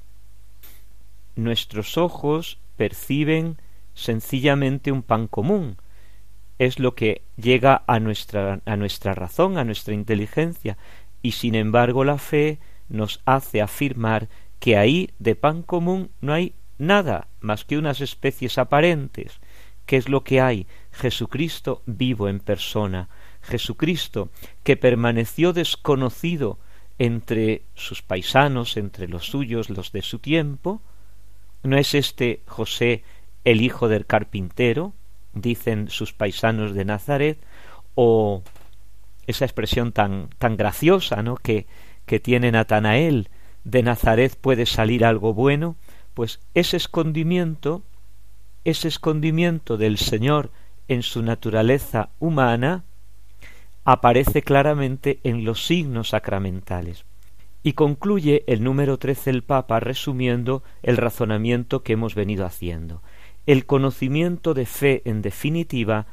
Nuestros 1.36 1.98
ojos 1.98 2.60
perciben 2.75 3.58
sencillamente 3.94 4.92
un 4.92 5.03
pan 5.03 5.27
común. 5.27 5.77
Es 6.60 6.80
lo 6.80 6.96
que 6.96 7.24
llega 7.36 7.84
a 7.88 8.00
nuestra, 8.00 8.62
a 8.65 8.75
nuestra 8.75 9.13
razón, 9.13 9.58
a 9.58 9.63
nuestra 9.63 9.94
inteligencia, 9.94 10.77
y 11.22 11.32
sin 11.32 11.56
embargo 11.56 12.03
la 12.03 12.18
fe 12.18 12.60
nos 12.89 13.22
hace 13.25 13.62
afirmar 13.62 14.30
que 14.60 14.77
ahí 14.77 15.10
de 15.20 15.36
pan 15.36 15.63
común 15.63 16.12
no 16.22 16.34
hay 16.34 16.53
nada 16.77 17.27
más 17.39 17.65
que 17.65 17.77
unas 17.77 18.01
especies 18.01 18.58
aparentes. 18.58 19.39
¿Qué 19.86 19.98
es 19.98 20.08
lo 20.08 20.24
que 20.24 20.42
hay? 20.42 20.68
Jesucristo 20.92 21.82
vivo 21.86 22.30
en 22.30 22.39
persona, 22.39 23.10
Jesucristo 23.42 24.30
que 24.63 24.77
permaneció 24.77 25.51
desconocido 25.51 26.60
entre 27.00 27.63
sus 27.75 28.01
paisanos, 28.01 28.77
entre 28.77 29.08
los 29.08 29.25
suyos, 29.25 29.70
los 29.70 29.92
de 29.92 30.01
su 30.01 30.20
tiempo, 30.20 30.82
¿No 31.63 31.77
es 31.77 31.93
este 31.93 32.41
José 32.46 33.03
el 33.43 33.62
hijo 33.62 33.88
del 33.88 34.05
carpintero? 34.05 34.93
dicen 35.34 35.89
sus 35.89 36.13
paisanos 36.13 36.74
de 36.74 36.86
Nazaret, 36.86 37.39
o 37.96 38.43
esa 39.27 39.46
expresión 39.46 39.91
tan, 39.91 40.29
tan 40.38 40.58
graciosa, 40.58 41.24
¿no? 41.24 41.36
que, 41.36 41.65
que 42.05 42.20
tiene 42.20 42.51
Natanael, 42.51 43.29
de 43.63 43.84
Nazaret 43.84 44.36
puede 44.39 44.65
salir 44.65 45.05
algo 45.05 45.34
bueno, 45.34 45.75
pues 46.13 46.39
ese 46.53 46.77
escondimiento, 46.77 47.84
ese 48.63 48.88
escondimiento 48.88 49.77
del 49.77 49.98
Señor 49.98 50.51
en 50.88 51.01
su 51.01 51.22
naturaleza 51.22 52.10
humana, 52.20 52.84
aparece 53.86 54.41
claramente 54.41 55.20
en 55.24 55.46
los 55.46 55.65
signos 55.65 56.10
sacramentales. 56.10 57.05
Y 57.63 57.74
concluye 57.74 58.43
el 58.48 58.63
número 58.63 59.00
trece 59.00 59.29
el 59.29 59.43
Papa 59.43 59.79
resumiendo 59.79 60.63
el 60.82 60.98
razonamiento 60.98 61.82
que 61.82 61.93
hemos 61.93 62.13
venido 62.13 62.46
haciendo. 62.46 63.01
El 63.46 63.65
conocimiento 63.65 64.53
de 64.53 64.65
fe, 64.65 65.01
en 65.05 65.22
definitiva, 65.22 66.08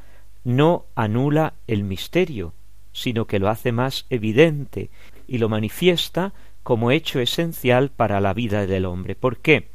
no 0.44 0.86
anula 0.94 1.54
el 1.66 1.84
misterio, 1.84 2.54
sino 2.92 3.26
que 3.26 3.38
lo 3.38 3.48
hace 3.48 3.72
más 3.72 4.06
evidente 4.10 4.90
y 5.26 5.38
lo 5.38 5.48
manifiesta 5.48 6.32
como 6.62 6.90
hecho 6.90 7.20
esencial 7.20 7.90
para 7.90 8.20
la 8.20 8.32
vida 8.32 8.66
del 8.66 8.84
hombre. 8.84 9.14
¿Por 9.14 9.38
qué? 9.38 9.70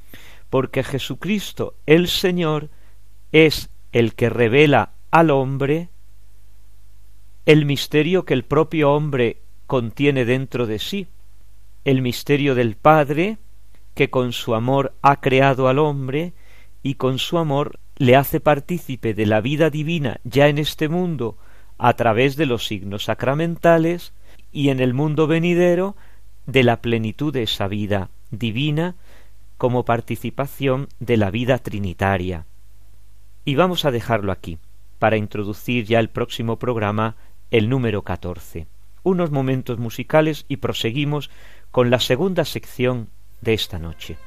Porque 0.49 0.83
Jesucristo, 0.83 1.75
el 1.85 2.07
Señor, 2.07 2.69
es 3.31 3.69
el 3.91 4.15
que 4.15 4.29
revela 4.29 4.91
al 5.11 5.29
hombre 5.29 5.89
el 7.45 7.65
misterio 7.65 8.25
que 8.25 8.33
el 8.33 8.43
propio 8.43 8.91
hombre 8.91 9.41
contiene 9.67 10.25
dentro 10.25 10.65
de 10.65 10.79
sí, 10.79 11.07
el 11.85 12.01
misterio 12.01 12.55
del 12.55 12.75
Padre, 12.75 13.37
que 13.93 14.09
con 14.09 14.33
su 14.33 14.55
amor 14.55 14.93
ha 15.01 15.21
creado 15.21 15.67
al 15.67 15.79
hombre 15.79 16.33
y 16.83 16.95
con 16.95 17.19
su 17.19 17.37
amor 17.37 17.79
le 17.95 18.15
hace 18.15 18.39
partícipe 18.39 19.13
de 19.13 19.25
la 19.25 19.39
vida 19.39 19.69
divina 19.69 20.19
ya 20.23 20.47
en 20.49 20.57
este 20.57 20.89
mundo 20.89 21.37
a 21.77 21.93
través 21.93 22.35
de 22.35 22.45
los 22.45 22.67
signos 22.67 23.05
sacramentales 23.05 24.13
y 24.51 24.69
en 24.69 24.79
el 24.79 24.93
mundo 24.93 25.27
venidero 25.27 25.95
de 26.45 26.63
la 26.63 26.81
plenitud 26.81 27.33
de 27.33 27.43
esa 27.43 27.67
vida 27.67 28.09
divina 28.31 28.95
como 29.57 29.85
participación 29.85 30.87
de 30.99 31.17
la 31.17 31.31
vida 31.31 31.57
trinitaria. 31.59 32.45
Y 33.45 33.55
vamos 33.55 33.85
a 33.85 33.91
dejarlo 33.91 34.31
aquí, 34.31 34.57
para 34.99 35.17
introducir 35.17 35.85
ya 35.85 35.99
el 35.99 36.09
próximo 36.09 36.57
programa, 36.57 37.15
el 37.51 37.69
número 37.69 38.01
catorce. 38.01 38.67
Unos 39.03 39.31
momentos 39.31 39.77
musicales 39.77 40.45
y 40.47 40.57
proseguimos 40.57 41.29
con 41.75 41.89
la 41.89 41.99
segunda 41.99 42.45
sección 42.45 43.09
de 43.41 43.53
esta 43.53 43.77
noche. 43.79 44.17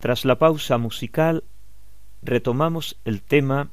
Tras 0.00 0.24
la 0.24 0.38
pausa 0.38 0.78
musical, 0.78 1.42
retomamos 2.22 2.96
el 3.04 3.20
tema 3.20 3.70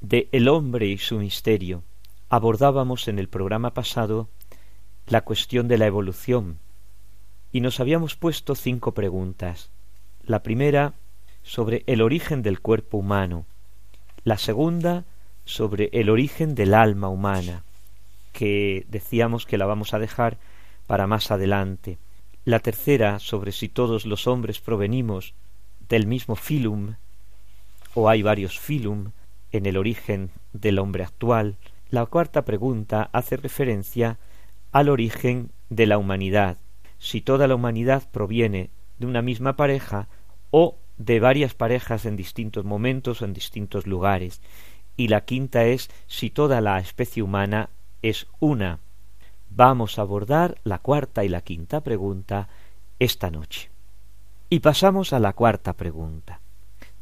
de 0.00 0.28
el 0.32 0.48
hombre 0.48 0.88
y 0.88 0.98
su 0.98 1.18
misterio. 1.20 1.84
Abordábamos 2.28 3.06
en 3.06 3.20
el 3.20 3.28
programa 3.28 3.74
pasado 3.74 4.28
la 5.06 5.20
cuestión 5.20 5.68
de 5.68 5.78
la 5.78 5.86
evolución 5.86 6.58
y 7.52 7.60
nos 7.60 7.78
habíamos 7.78 8.16
puesto 8.16 8.56
cinco 8.56 8.90
preguntas. 8.90 9.70
La 10.24 10.42
primera 10.42 10.94
sobre 11.44 11.84
el 11.86 12.02
origen 12.02 12.42
del 12.42 12.58
cuerpo 12.58 12.98
humano, 12.98 13.46
la 14.24 14.36
segunda 14.36 15.04
sobre 15.44 15.90
el 15.92 16.10
origen 16.10 16.56
del 16.56 16.74
alma 16.74 17.08
humana, 17.08 17.62
que 18.32 18.84
decíamos 18.88 19.46
que 19.46 19.58
la 19.58 19.66
vamos 19.66 19.94
a 19.94 20.00
dejar 20.00 20.38
para 20.88 21.06
más 21.06 21.30
adelante, 21.30 21.98
la 22.44 22.58
tercera 22.58 23.20
sobre 23.20 23.52
si 23.52 23.68
todos 23.68 24.06
los 24.06 24.26
hombres 24.26 24.58
provenimos 24.58 25.34
del 25.88 26.06
mismo 26.06 26.36
filum, 26.36 26.94
o 27.94 28.08
hay 28.08 28.22
varios 28.22 28.58
filum 28.58 29.12
en 29.52 29.66
el 29.66 29.76
origen 29.76 30.30
del 30.52 30.78
hombre 30.78 31.04
actual, 31.04 31.56
la 31.90 32.04
cuarta 32.06 32.44
pregunta 32.44 33.08
hace 33.12 33.36
referencia 33.36 34.18
al 34.72 34.88
origen 34.88 35.50
de 35.70 35.86
la 35.86 35.98
humanidad, 35.98 36.58
si 36.98 37.20
toda 37.20 37.46
la 37.46 37.54
humanidad 37.54 38.10
proviene 38.10 38.70
de 38.98 39.06
una 39.06 39.22
misma 39.22 39.56
pareja 39.56 40.08
o 40.50 40.76
de 40.98 41.20
varias 41.20 41.54
parejas 41.54 42.04
en 42.04 42.16
distintos 42.16 42.64
momentos 42.64 43.22
o 43.22 43.24
en 43.24 43.32
distintos 43.32 43.86
lugares, 43.86 44.42
y 44.96 45.08
la 45.08 45.24
quinta 45.24 45.64
es 45.64 45.90
si 46.06 46.28
toda 46.28 46.60
la 46.60 46.78
especie 46.78 47.22
humana 47.22 47.70
es 48.02 48.26
una. 48.40 48.80
Vamos 49.48 49.98
a 49.98 50.02
abordar 50.02 50.58
la 50.64 50.78
cuarta 50.78 51.24
y 51.24 51.28
la 51.28 51.40
quinta 51.40 51.80
pregunta 51.80 52.48
esta 52.98 53.30
noche. 53.30 53.70
Y 54.50 54.60
pasamos 54.60 55.12
a 55.12 55.18
la 55.18 55.34
cuarta 55.34 55.74
pregunta. 55.74 56.40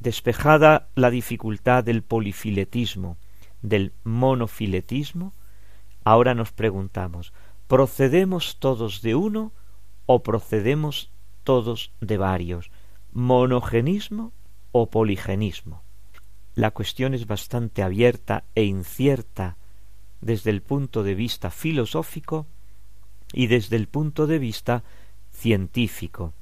Despejada 0.00 0.88
la 0.96 1.10
dificultad 1.10 1.84
del 1.84 2.02
polifiletismo, 2.02 3.18
del 3.62 3.92
monofiletismo, 4.02 5.32
ahora 6.02 6.34
nos 6.34 6.50
preguntamos, 6.50 7.32
¿procedemos 7.68 8.56
todos 8.58 9.00
de 9.00 9.14
uno 9.14 9.52
o 10.06 10.24
procedemos 10.24 11.10
todos 11.44 11.92
de 12.00 12.16
varios? 12.16 12.72
¿Monogenismo 13.12 14.32
o 14.72 14.90
poligenismo? 14.90 15.82
La 16.56 16.72
cuestión 16.72 17.14
es 17.14 17.28
bastante 17.28 17.84
abierta 17.84 18.42
e 18.56 18.64
incierta 18.64 19.56
desde 20.20 20.50
el 20.50 20.62
punto 20.62 21.04
de 21.04 21.14
vista 21.14 21.50
filosófico 21.52 22.46
y 23.32 23.46
desde 23.46 23.76
el 23.76 23.86
punto 23.86 24.26
de 24.26 24.40
vista 24.40 24.82
científico 25.30 26.32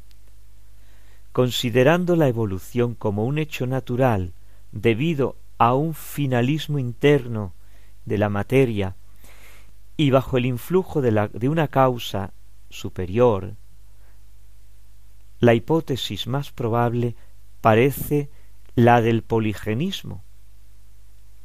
considerando 1.35 2.15
la 2.15 2.29
evolución 2.29 2.95
como 2.95 3.25
un 3.25 3.39
hecho 3.39 3.67
natural 3.67 4.35
debido 4.71 5.35
a 5.59 5.75
un 5.75 5.93
finalismo 5.93 6.79
interno 6.79 7.55
de 8.05 8.19
la 8.19 8.29
materia 8.29 8.95
y 9.97 10.11
bajo 10.11 10.39
el 10.39 10.47
influjo 10.47 11.03
de, 11.03 11.11
la, 11.11 11.27
de 11.27 11.49
una 11.49 11.67
causa 11.67 12.33
superior, 12.71 13.55
la 15.41 15.55
hipótesis 15.55 16.29
más 16.29 16.53
probable 16.53 17.17
parece 17.61 18.31
la 18.77 19.03
del 19.03 19.23
poligenismo, 19.23 20.23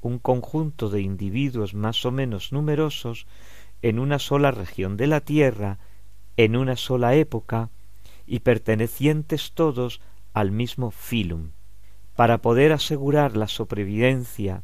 un 0.02 0.20
conjunto 0.20 0.92
de 0.92 1.02
individuos 1.02 1.74
más 1.74 2.06
o 2.06 2.12
menos 2.12 2.52
numerosos 2.52 3.26
en 3.82 3.98
una 3.98 4.20
sola 4.20 4.52
región 4.52 4.98
de 4.98 5.08
la 5.08 5.22
Tierra, 5.22 5.80
en 6.38 6.56
una 6.56 6.76
sola 6.76 7.16
época, 7.16 7.72
y 8.30 8.42
pertenecientes 8.42 9.54
todos 9.54 10.02
al 10.34 10.52
mismo 10.52 10.92
filum. 10.92 11.50
Para 12.16 12.38
poder 12.38 12.72
asegurar 12.72 13.36
la 13.36 13.48
sobrevivencia 13.48 14.64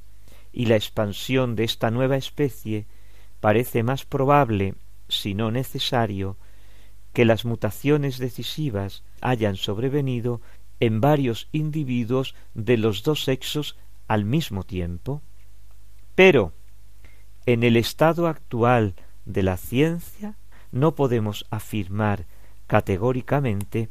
y 0.53 0.67
la 0.67 0.75
expansión 0.75 1.55
de 1.55 1.63
esta 1.63 1.89
nueva 1.89 2.15
especie, 2.15 2.85
parece 3.39 3.81
más 3.81 4.05
probable, 4.05 4.75
si 5.09 5.33
no 5.33 5.49
necesario, 5.49 6.37
que 7.11 7.25
las 7.25 7.43
mutaciones 7.43 8.19
decisivas 8.19 9.03
hayan 9.19 9.55
sobrevenido 9.55 10.41
en 10.79 11.01
varios 11.01 11.47
individuos 11.51 12.35
de 12.53 12.77
los 12.77 13.01
dos 13.01 13.23
sexos 13.23 13.77
al 14.07 14.25
mismo 14.25 14.63
tiempo. 14.63 15.23
Pero, 16.13 16.53
en 17.47 17.63
el 17.63 17.77
estado 17.77 18.27
actual 18.27 18.93
de 19.25 19.41
la 19.41 19.57
ciencia, 19.57 20.37
no 20.71 20.93
podemos 20.93 21.47
afirmar 21.49 22.27
categóricamente 22.67 23.89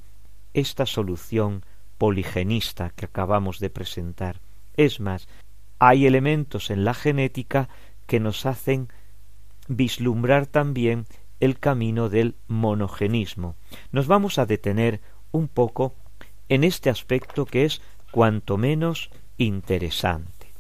esta 0.53 0.87
solución 0.87 1.65
poligenista 1.99 2.91
que 2.91 3.07
acabamos 3.07 3.59
de 3.59 3.71
presentar. 3.71 4.41
Es 4.77 5.01
más, 5.01 5.29
hay 5.79 6.07
elementos 6.07 6.71
en 6.71 6.85
la 6.85 6.95
genética 6.95 7.69
que 8.07 8.21
nos 8.21 8.47
hacen 8.47 8.89
vislumbrar 9.69 10.47
también 10.47 11.07
el 11.41 11.59
camino 11.59 12.09
del 12.09 12.37
monogenismo. 12.49 13.57
Nos 13.93 14.07
vamos 14.07 14.39
a 14.39 14.47
detener 14.47 15.01
un 15.33 15.49
poco 15.49 15.95
en 16.49 16.65
este 16.65 16.91
aspecto 16.91 17.47
que 17.47 17.65
es 17.65 17.83
cuanto 18.11 18.57
menos 18.57 19.11
interesante. 19.39 20.53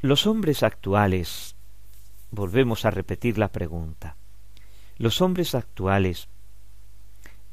Los 0.00 0.26
hombres 0.26 0.62
actuales, 0.62 1.56
volvemos 2.30 2.84
a 2.84 2.90
repetir 2.90 3.38
la 3.38 3.48
pregunta, 3.48 4.16
los 4.96 5.20
hombres 5.20 5.54
actuales 5.54 6.28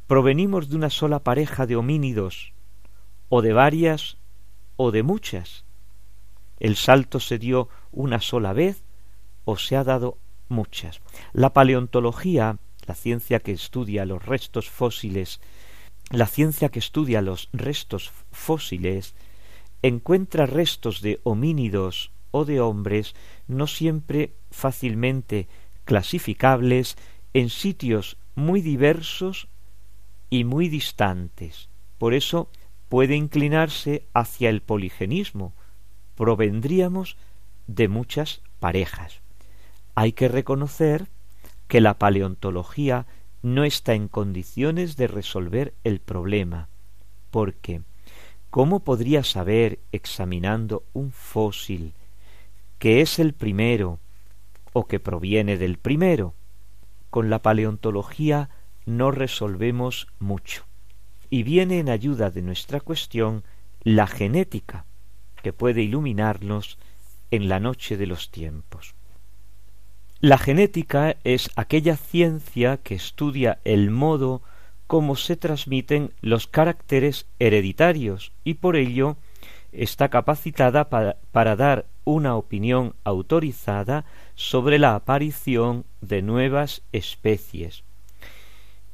provenimos 0.10 0.70
de 0.70 0.76
una 0.76 0.90
sola 0.90 1.20
pareja 1.20 1.68
de 1.68 1.76
homínidos, 1.76 2.54
o 3.30 3.44
de 3.44 3.54
varias, 3.54 4.18
o 4.76 4.90
de 4.90 5.04
muchas. 5.04 5.66
El 6.60 6.78
salto 6.78 7.20
se 7.20 7.38
dio 7.38 7.70
una 7.92 8.20
sola 8.20 8.52
vez, 8.52 8.82
o 9.46 9.60
se 9.60 9.76
ha 9.76 9.84
dado 9.84 10.18
muchas. 10.48 11.00
La 11.32 11.54
paleontología, 11.54 12.58
la 12.88 12.96
ciencia 12.96 13.40
que 13.40 13.52
estudia 13.52 14.04
los 14.08 14.26
restos 14.26 14.68
fósiles, 14.68 15.42
la 16.10 16.26
ciencia 16.26 16.70
que 16.70 16.80
estudia 16.80 17.22
los 17.22 17.48
restos 17.54 18.12
fósiles, 18.32 19.14
encuentra 19.84 20.48
restos 20.48 21.02
de 21.02 21.20
homínidos 21.22 22.10
o 22.32 22.46
de 22.46 22.62
hombres 22.62 23.14
no 23.48 23.68
siempre 23.68 24.34
fácilmente 24.50 25.48
clasificables 25.86 26.98
en 27.36 27.52
sitios 27.52 28.18
muy 28.34 28.62
diversos 28.62 29.50
y 30.30 30.44
muy 30.44 30.70
distantes. 30.70 31.70
Por 31.98 32.14
eso 32.14 32.50
puede 32.88 33.16
inclinarse 33.16 34.06
hacia 34.14 34.50
el 34.50 34.62
poligenismo. 34.62 35.54
Provendríamos 36.16 37.18
de 37.68 37.88
muchas 37.88 38.42
parejas. 38.60 39.22
Hay 39.96 40.14
que 40.14 40.28
reconocer 40.28 41.08
que 41.68 41.82
la 41.82 42.00
paleontología 42.00 43.06
no 43.42 43.64
está 43.64 43.94
en 43.94 44.08
condiciones 44.08 44.98
de 44.98 45.08
resolver 45.08 45.74
el 45.84 46.00
problema, 46.00 46.68
porque 47.32 47.82
¿cómo 48.50 48.82
podría 48.82 49.24
saber, 49.24 49.80
examinando 49.92 50.84
un 50.94 51.12
fósil, 51.12 51.94
que 52.80 53.02
es 53.02 53.20
el 53.20 53.34
primero 53.34 54.00
o 54.74 54.88
que 54.88 55.00
proviene 55.00 55.58
del 55.58 55.78
primero? 55.78 56.34
Con 57.10 57.30
la 57.30 57.42
paleontología 57.42 58.50
no 58.90 59.12
resolvemos 59.12 60.08
mucho, 60.20 60.66
y 61.30 61.44
viene 61.44 61.80
en 61.80 61.90
ayuda 61.90 62.32
de 62.32 62.42
nuestra 62.42 62.80
cuestión 62.80 63.44
la 63.84 64.08
genética, 64.08 64.86
que 65.42 65.54
puede 65.54 65.84
iluminarnos 65.84 66.78
en 67.32 67.48
la 67.48 67.60
noche 67.60 67.96
de 67.98 68.08
los 68.08 68.32
tiempos. 68.32 68.96
La 70.20 70.38
genética 70.38 71.16
es 71.24 71.50
aquella 71.56 71.96
ciencia 71.96 72.78
que 72.78 72.96
estudia 72.96 73.60
el 73.64 73.90
modo 73.90 74.42
como 74.88 75.16
se 75.16 75.38
transmiten 75.38 76.12
los 76.20 76.48
caracteres 76.48 77.28
hereditarios 77.38 78.34
y 78.44 78.56
por 78.56 78.76
ello 78.76 79.18
está 79.72 80.10
capacitada 80.10 80.90
para, 80.90 81.18
para, 81.32 81.56
dar 81.56 81.86
una 82.04 82.36
opinión 82.36 82.96
autorizada 83.04 84.04
sobre 84.34 84.80
la 84.80 84.96
aparición 84.96 85.86
de 86.02 86.24
nuevas 86.24 86.82
especies. 86.92 87.84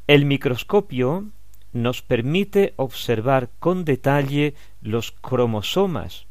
El 0.08 0.26
microscopio 0.26 1.26
nos 1.74 2.04
permite 2.04 2.76
observar 2.76 3.50
con 3.58 3.86
detalle 3.86 4.54
los 4.82 5.12
cromosomas 5.12 6.28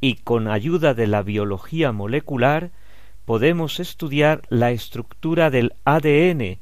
y 0.00 0.16
con 0.16 0.48
ayuda 0.48 0.94
de 0.94 1.06
la 1.06 1.22
biología 1.22 1.92
molecular 1.92 2.72
podemos 3.24 3.78
estudiar 3.78 4.42
la 4.48 4.72
estructura 4.72 5.50
del 5.50 5.74
ADN 5.84 6.58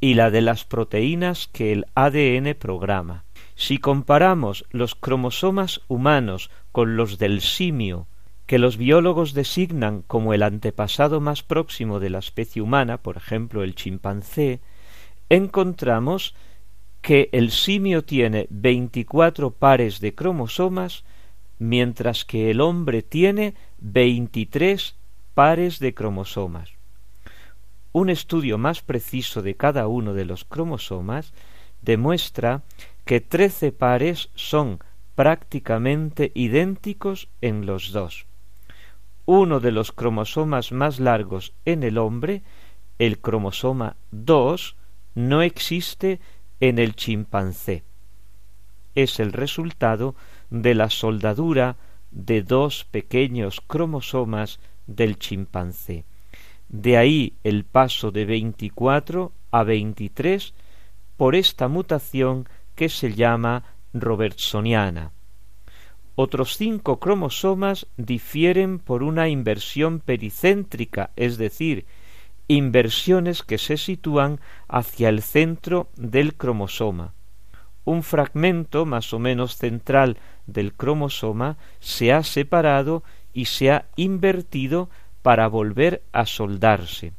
y 0.00 0.14
la 0.14 0.30
de 0.32 0.40
las 0.40 0.64
proteínas 0.64 1.46
que 1.46 1.72
el 1.72 1.86
ADN 1.94 2.56
programa. 2.58 3.24
Si 3.54 3.78
comparamos 3.78 4.64
los 4.70 4.96
cromosomas 4.96 5.82
humanos 5.86 6.50
con 6.72 6.96
los 6.96 7.16
del 7.18 7.40
simio, 7.40 8.08
que 8.46 8.58
los 8.58 8.76
biólogos 8.76 9.34
designan 9.34 10.02
como 10.02 10.34
el 10.34 10.42
antepasado 10.42 11.20
más 11.20 11.44
próximo 11.44 12.00
de 12.00 12.10
la 12.10 12.18
especie 12.18 12.60
humana, 12.60 12.98
por 12.98 13.16
ejemplo 13.16 13.62
el 13.62 13.76
chimpancé, 13.76 14.60
encontramos 15.28 16.34
que 17.02 17.28
el 17.32 17.50
simio 17.50 18.04
tiene 18.04 18.46
veinticuatro 18.50 19.52
pares 19.52 20.00
de 20.00 20.14
cromosomas, 20.14 21.04
mientras 21.58 22.24
que 22.24 22.50
el 22.50 22.60
hombre 22.60 23.02
tiene 23.02 23.54
veintitrés 23.78 24.96
pares 25.34 25.78
de 25.78 25.94
cromosomas. 25.94 26.70
Un 27.92 28.10
estudio 28.10 28.58
más 28.58 28.82
preciso 28.82 29.40
de 29.42 29.54
cada 29.54 29.86
uno 29.86 30.14
de 30.14 30.24
los 30.24 30.44
cromosomas 30.44 31.32
demuestra 31.80 32.62
que 33.04 33.20
trece 33.20 33.72
pares 33.72 34.30
son 34.34 34.80
prácticamente 35.14 36.32
idénticos 36.34 37.28
en 37.40 37.66
los 37.66 37.92
dos. 37.92 38.26
Uno 39.24 39.60
de 39.60 39.72
los 39.72 39.92
cromosomas 39.92 40.72
más 40.72 41.00
largos 41.00 41.54
en 41.64 41.82
el 41.82 41.98
hombre, 41.98 42.42
el 42.98 43.18
cromosoma 43.18 43.96
2, 44.10 44.76
no 45.16 45.42
existe 45.42 46.20
en 46.60 46.78
el 46.78 46.94
chimpancé. 46.94 47.82
Es 48.94 49.18
el 49.18 49.32
resultado 49.32 50.14
de 50.50 50.74
la 50.74 50.90
soldadura 50.90 51.76
de 52.10 52.42
dos 52.42 52.84
pequeños 52.84 53.60
cromosomas 53.66 54.60
del 54.86 55.18
chimpancé. 55.18 56.04
De 56.68 56.98
ahí 56.98 57.32
el 57.44 57.64
paso 57.64 58.10
de 58.10 58.26
veinticuatro 58.26 59.32
a 59.50 59.64
veintitrés 59.64 60.54
por 61.16 61.34
esta 61.34 61.66
mutación 61.66 62.46
que 62.74 62.90
se 62.90 63.14
llama 63.14 63.64
robertsoniana. 63.94 65.12
Otros 66.14 66.56
cinco 66.58 66.98
cromosomas 67.00 67.86
difieren 67.96 68.78
por 68.78 69.02
una 69.02 69.28
inversión 69.28 70.00
pericéntrica, 70.00 71.10
es 71.16 71.38
decir, 71.38 71.86
inversiones 72.48 73.42
que 73.42 73.58
se 73.58 73.76
sitúan 73.76 74.40
hacia 74.68 75.08
el 75.08 75.22
centro 75.22 75.88
del 75.96 76.34
cromosoma. 76.34 77.12
Un 77.84 78.02
fragmento 78.02 78.84
más 78.84 79.12
o 79.12 79.18
menos 79.18 79.56
central 79.56 80.18
del 80.46 80.72
cromosoma 80.72 81.56
se 81.80 82.12
ha 82.12 82.22
separado 82.22 83.02
y 83.32 83.46
se 83.46 83.70
ha 83.70 83.86
invertido 83.96 84.88
para 85.22 85.48
volver 85.48 86.02
a 86.12 86.26
soldarse. 86.26 87.12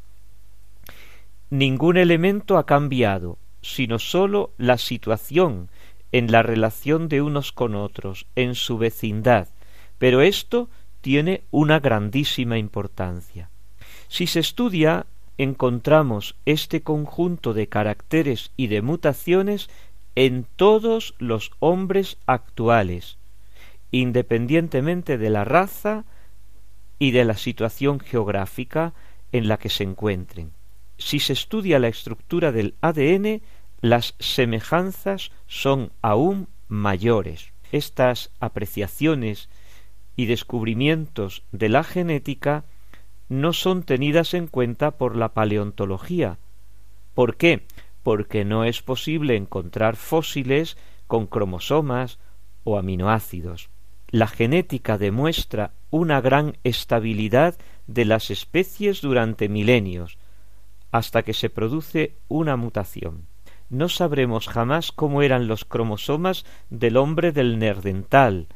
Ningún 1.49 1.97
elemento 1.97 2.57
ha 2.57 2.65
cambiado, 2.65 3.37
sino 3.61 3.99
sólo 3.99 4.51
la 4.57 4.77
situación 4.77 5.69
en 6.11 6.31
la 6.31 6.41
relación 6.41 7.09
de 7.09 7.21
unos 7.21 7.51
con 7.51 7.75
otros, 7.75 8.27
en 8.35 8.55
su 8.55 8.77
vecindad, 8.77 9.49
pero 9.97 10.21
esto 10.21 10.69
tiene 11.01 11.43
una 11.51 11.79
grandísima 11.79 12.57
importancia. 12.57 13.49
Si 14.07 14.27
se 14.27 14.39
estudia, 14.39 15.05
encontramos 15.37 16.35
este 16.45 16.81
conjunto 16.81 17.53
de 17.53 17.67
caracteres 17.67 18.51
y 18.57 18.67
de 18.67 18.81
mutaciones 18.81 19.69
en 20.15 20.45
todos 20.55 21.13
los 21.19 21.51
hombres 21.59 22.17
actuales, 22.25 23.17
independientemente 23.91 25.17
de 25.17 25.29
la 25.29 25.45
raza 25.45 26.05
y 26.99 27.11
de 27.11 27.23
la 27.23 27.37
situación 27.37 27.99
geográfica 27.99 28.93
en 29.31 29.47
la 29.47 29.57
que 29.57 29.69
se 29.69 29.83
encuentren. 29.83 30.51
Si 30.97 31.19
se 31.19 31.33
estudia 31.33 31.77
la 31.77 31.87
estructura 31.87 32.51
del 32.51 32.73
ADN, 32.81 33.41
las 33.81 34.15
semejanzas 34.19 35.31
son 35.45 35.91
aún 36.01 36.47
mayores. 36.67 37.53
Estas 37.71 38.31
apreciaciones 38.39 39.49
y 40.15 40.25
descubrimientos 40.25 41.43
de 41.51 41.69
la 41.69 41.83
genética 41.83 42.65
no 43.29 43.53
son 43.53 43.83
tenidas 43.83 44.33
en 44.33 44.47
cuenta 44.47 44.91
por 44.91 45.15
la 45.15 45.33
paleontología. 45.33 46.37
¿Por 47.13 47.37
qué? 47.37 47.65
Porque 48.03 48.45
no 48.45 48.63
es 48.63 48.81
posible 48.81 49.35
encontrar 49.35 49.95
fósiles 49.95 50.77
con 51.07 51.27
cromosomas 51.27 52.19
o 52.63 52.77
aminoácidos 52.77 53.69
la 54.09 54.27
genética 54.27 54.97
demuestra 54.97 55.71
una 55.89 56.21
gran 56.21 56.57
estabilidad 56.63 57.55
de 57.87 58.05
las 58.05 58.31
especies 58.31 59.01
durante 59.01 59.49
milenios, 59.49 60.17
hasta 60.91 61.23
que 61.23 61.33
se 61.33 61.49
produce 61.49 62.15
una 62.29 62.55
mutación. 62.55 63.27
No 63.69 63.89
sabremos 63.89 64.47
jamás 64.47 64.93
cómo 64.93 65.21
eran 65.21 65.47
los 65.47 65.65
cromosomas 65.65 66.45
del 66.69 66.95
hombre 66.95 67.33
del 67.33 67.59
Nerdental, 67.59 68.47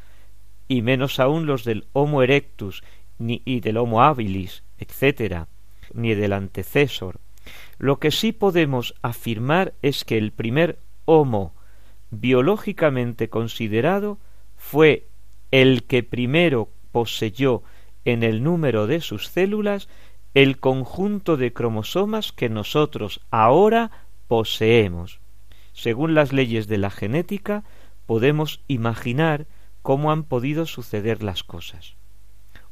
y 0.69 0.81
menos 0.81 1.19
aún 1.19 1.45
los 1.45 1.65
del 1.65 1.85
Homo 1.91 2.23
erectus 2.23 2.81
ni 3.21 3.41
y 3.45 3.59
del 3.59 3.77
Homo 3.77 4.01
habilis, 4.03 4.63
etc., 4.77 5.45
ni 5.93 6.15
del 6.15 6.33
antecesor. 6.33 7.19
Lo 7.77 7.99
que 7.99 8.11
sí 8.11 8.31
podemos 8.31 8.95
afirmar 9.01 9.73
es 9.81 10.05
que 10.05 10.17
el 10.17 10.31
primer 10.31 10.79
Homo 11.05 11.53
biológicamente 12.09 13.29
considerado 13.29 14.17
fue 14.57 15.07
el 15.51 15.83
que 15.83 16.03
primero 16.03 16.69
poseyó 16.91 17.63
en 18.05 18.23
el 18.23 18.43
número 18.43 18.87
de 18.87 19.01
sus 19.01 19.27
células 19.27 19.87
el 20.33 20.59
conjunto 20.59 21.37
de 21.37 21.53
cromosomas 21.53 22.31
que 22.31 22.49
nosotros 22.49 23.21
ahora 23.31 23.91
poseemos. 24.27 25.19
Según 25.73 26.13
las 26.13 26.31
leyes 26.31 26.67
de 26.67 26.77
la 26.77 26.89
genética, 26.89 27.63
podemos 28.05 28.61
imaginar 28.67 29.47
cómo 29.81 30.11
han 30.11 30.23
podido 30.23 30.65
suceder 30.65 31.23
las 31.23 31.43
cosas. 31.43 31.95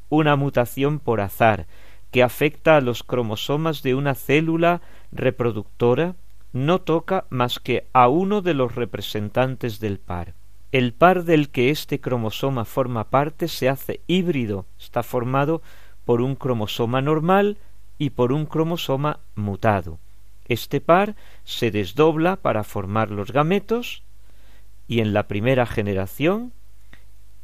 Una 0.10 0.36
mutación 0.36 1.00
por 1.00 1.22
azar 1.22 1.68
que 2.12 2.24
afecta 2.24 2.76
a 2.76 2.82
los 2.82 3.04
cromosomas 3.04 3.84
de 3.84 3.96
una 3.96 4.16
célula 4.16 4.82
reproductora 5.12 6.16
no 6.52 6.82
toca 6.82 7.26
más 7.30 7.60
que 7.60 7.86
a 7.94 8.08
uno 8.08 8.42
de 8.42 8.56
los 8.56 8.76
representantes 8.76 9.80
del 9.80 10.00
par. 10.00 10.34
El 10.72 10.94
par 10.94 11.24
del 11.24 11.50
que 11.50 11.70
este 11.70 12.00
cromosoma 12.00 12.66
forma 12.66 13.10
parte 13.10 13.48
se 13.48 13.70
hace 13.70 14.02
híbrido, 14.08 14.66
está 14.80 15.04
formado 15.04 15.62
por 16.06 16.22
un 16.22 16.36
cromosoma 16.36 17.02
normal 17.02 17.58
y 17.98 18.12
por 18.12 18.32
un 18.32 18.46
cromosoma 18.46 19.20
mutado. 19.36 20.00
Este 20.48 20.82
par 20.82 21.16
se 21.44 21.70
desdobla 21.70 22.36
para 22.36 22.64
formar 22.64 23.12
los 23.12 23.32
gametos 23.32 24.02
y 24.88 25.02
en 25.02 25.14
la 25.14 25.28
primera 25.28 25.68
generación 25.68 26.52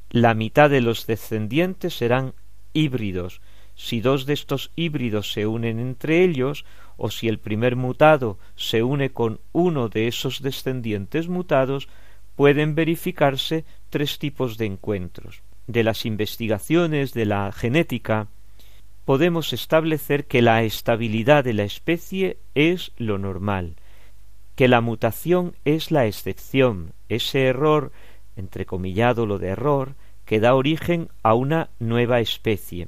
la 0.09 0.33
mitad 0.33 0.69
de 0.69 0.81
los 0.81 1.05
descendientes 1.05 1.95
serán 1.95 2.33
híbridos. 2.75 3.41
Si 3.73 4.01
dos 4.01 4.27
de 4.27 4.33
estos 4.33 4.71
híbridos 4.75 5.31
se 5.31 5.47
unen 5.47 5.79
entre 5.79 6.23
ellos, 6.23 6.65
o 6.97 7.09
si 7.09 7.27
el 7.27 7.39
primer 7.39 7.75
mutado 7.75 8.37
se 8.55 8.83
une 8.83 9.09
con 9.09 9.39
uno 9.51 9.89
de 9.89 10.07
esos 10.07 10.43
descendientes 10.43 11.27
mutados, 11.27 11.89
pueden 12.35 12.75
verificarse 12.75 13.65
tres 13.89 14.19
tipos 14.19 14.57
de 14.57 14.65
encuentros. 14.65 15.41
De 15.67 15.83
las 15.83 16.05
investigaciones 16.05 17.13
de 17.13 17.25
la 17.25 17.51
genética 17.51 18.27
podemos 19.03 19.53
establecer 19.53 20.25
que 20.25 20.41
la 20.41 20.63
estabilidad 20.63 21.43
de 21.43 21.53
la 21.53 21.63
especie 21.63 22.37
es 22.53 22.91
lo 22.97 23.17
normal, 23.17 23.75
que 24.55 24.67
la 24.67 24.81
mutación 24.81 25.55
es 25.63 25.91
la 25.91 26.05
excepción, 26.05 26.93
ese 27.09 27.45
error, 27.45 27.91
entrecomillado 28.35 29.25
lo 29.25 29.37
de 29.37 29.49
error, 29.49 29.95
que 30.25 30.39
da 30.39 30.55
origen 30.55 31.09
a 31.23 31.33
una 31.33 31.69
nueva 31.79 32.19
especie. 32.19 32.87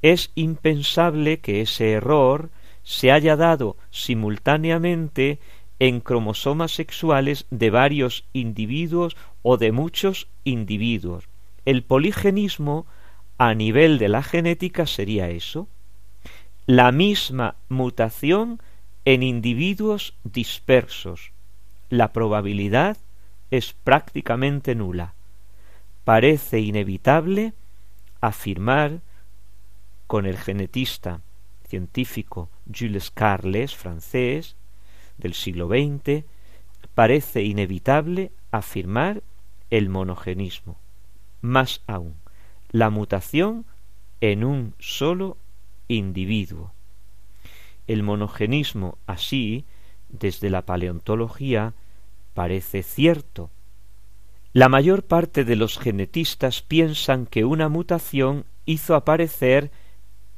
Es 0.00 0.30
impensable 0.34 1.40
que 1.40 1.60
ese 1.60 1.92
error 1.92 2.50
se 2.84 3.10
haya 3.12 3.36
dado 3.36 3.76
simultáneamente 3.90 5.38
en 5.78 6.00
cromosomas 6.00 6.72
sexuales 6.72 7.46
de 7.50 7.70
varios 7.70 8.24
individuos 8.32 9.16
o 9.42 9.56
de 9.56 9.72
muchos 9.72 10.28
individuos. 10.44 11.28
El 11.64 11.82
poligenismo 11.82 12.86
a 13.36 13.54
nivel 13.54 13.98
de 13.98 14.08
la 14.08 14.22
genética 14.22 14.86
sería 14.86 15.30
eso, 15.30 15.68
la 16.66 16.92
misma 16.92 17.56
mutación 17.68 18.60
en 19.04 19.22
individuos 19.22 20.14
dispersos. 20.24 21.32
La 21.88 22.12
probabilidad 22.12 22.98
es 23.50 23.72
prácticamente 23.72 24.74
nula. 24.74 25.14
Parece 26.08 26.60
inevitable 26.60 27.52
afirmar 28.22 29.02
con 30.06 30.24
el 30.24 30.38
genetista 30.38 31.20
científico 31.66 32.48
Jules 32.74 33.10
Carles, 33.10 33.76
francés, 33.76 34.56
del 35.18 35.34
siglo 35.34 35.68
XX, 35.68 36.24
parece 36.94 37.42
inevitable 37.42 38.32
afirmar 38.52 39.22
el 39.68 39.90
monogenismo. 39.90 40.78
Más 41.42 41.82
aún, 41.86 42.14
la 42.70 42.88
mutación 42.88 43.66
en 44.22 44.44
un 44.44 44.74
solo 44.78 45.36
individuo. 45.88 46.72
El 47.86 48.02
monogenismo 48.02 48.96
así, 49.06 49.66
desde 50.08 50.48
la 50.48 50.62
paleontología, 50.62 51.74
parece 52.32 52.82
cierto. 52.82 53.50
La 54.58 54.68
mayor 54.68 55.04
parte 55.04 55.44
de 55.44 55.54
los 55.54 55.78
genetistas 55.78 56.62
piensan 56.62 57.26
que 57.26 57.44
una 57.44 57.68
mutación 57.68 58.44
hizo 58.66 58.96
aparecer 58.96 59.70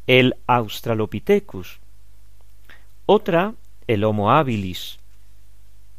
el 0.07 0.37
Australopithecus, 0.47 1.81
otra 3.07 3.55
el 3.87 4.05
Homo 4.05 4.31
habilis, 4.31 4.99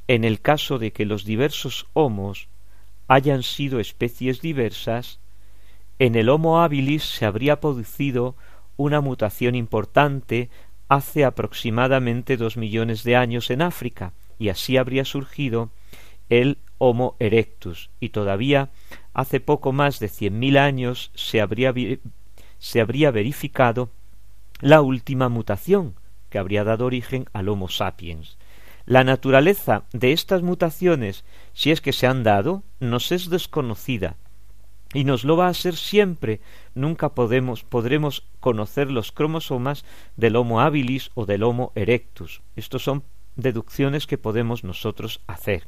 en 0.07 0.23
el 0.23 0.39
caso 0.39 0.77
de 0.77 0.93
que 0.93 1.07
los 1.07 1.25
diversos 1.25 1.88
homos 1.93 2.47
hayan 3.07 3.41
sido 3.41 3.79
especies 3.79 4.39
diversas, 4.39 5.17
en 5.97 6.13
el 6.13 6.29
Homo 6.29 6.62
habilis 6.62 7.03
se 7.03 7.25
habría 7.25 7.60
producido 7.60 8.36
una 8.77 9.01
mutación 9.01 9.55
importante 9.55 10.51
hace 10.89 11.25
aproximadamente 11.25 12.38
dos 12.38 12.55
millones 12.55 13.01
de 13.01 13.15
años 13.15 13.49
en 13.49 13.63
África, 13.63 14.13
y 14.38 14.49
así 14.49 14.77
habría 14.77 15.05
surgido 15.05 15.71
el 16.29 16.60
Homo 16.83 17.15
erectus, 17.19 17.91
y 17.99 18.09
todavía 18.09 18.71
hace 19.13 19.39
poco 19.39 19.71
más 19.71 19.99
de 19.99 20.07
cien 20.07 20.39
mil 20.39 20.57
años 20.57 21.11
se 21.13 21.39
habría, 21.39 21.75
se 22.57 22.81
habría 22.81 23.11
verificado 23.11 23.91
la 24.61 24.81
última 24.81 25.29
mutación 25.29 25.93
que 26.31 26.39
habría 26.39 26.63
dado 26.63 26.87
origen 26.87 27.25
al 27.33 27.49
Homo 27.49 27.69
sapiens. 27.69 28.39
La 28.87 29.03
naturaleza 29.03 29.83
de 29.93 30.11
estas 30.11 30.41
mutaciones, 30.41 31.23
si 31.53 31.69
es 31.69 31.81
que 31.81 31.93
se 31.93 32.07
han 32.07 32.23
dado, 32.23 32.63
nos 32.79 33.11
es 33.11 33.29
desconocida, 33.29 34.15
y 34.91 35.03
nos 35.03 35.23
lo 35.23 35.37
va 35.37 35.49
a 35.49 35.53
ser 35.53 35.75
siempre. 35.75 36.41
Nunca 36.73 37.09
podemos, 37.09 37.63
podremos 37.63 38.25
conocer 38.39 38.89
los 38.89 39.11
cromosomas 39.11 39.85
del 40.17 40.35
Homo 40.35 40.61
habilis 40.61 41.11
o 41.13 41.27
del 41.27 41.43
Homo 41.43 41.73
erectus. 41.75 42.41
Estos 42.55 42.83
son 42.83 43.03
deducciones 43.35 44.07
que 44.07 44.17
podemos 44.17 44.63
nosotros 44.63 45.21
hacer. 45.27 45.67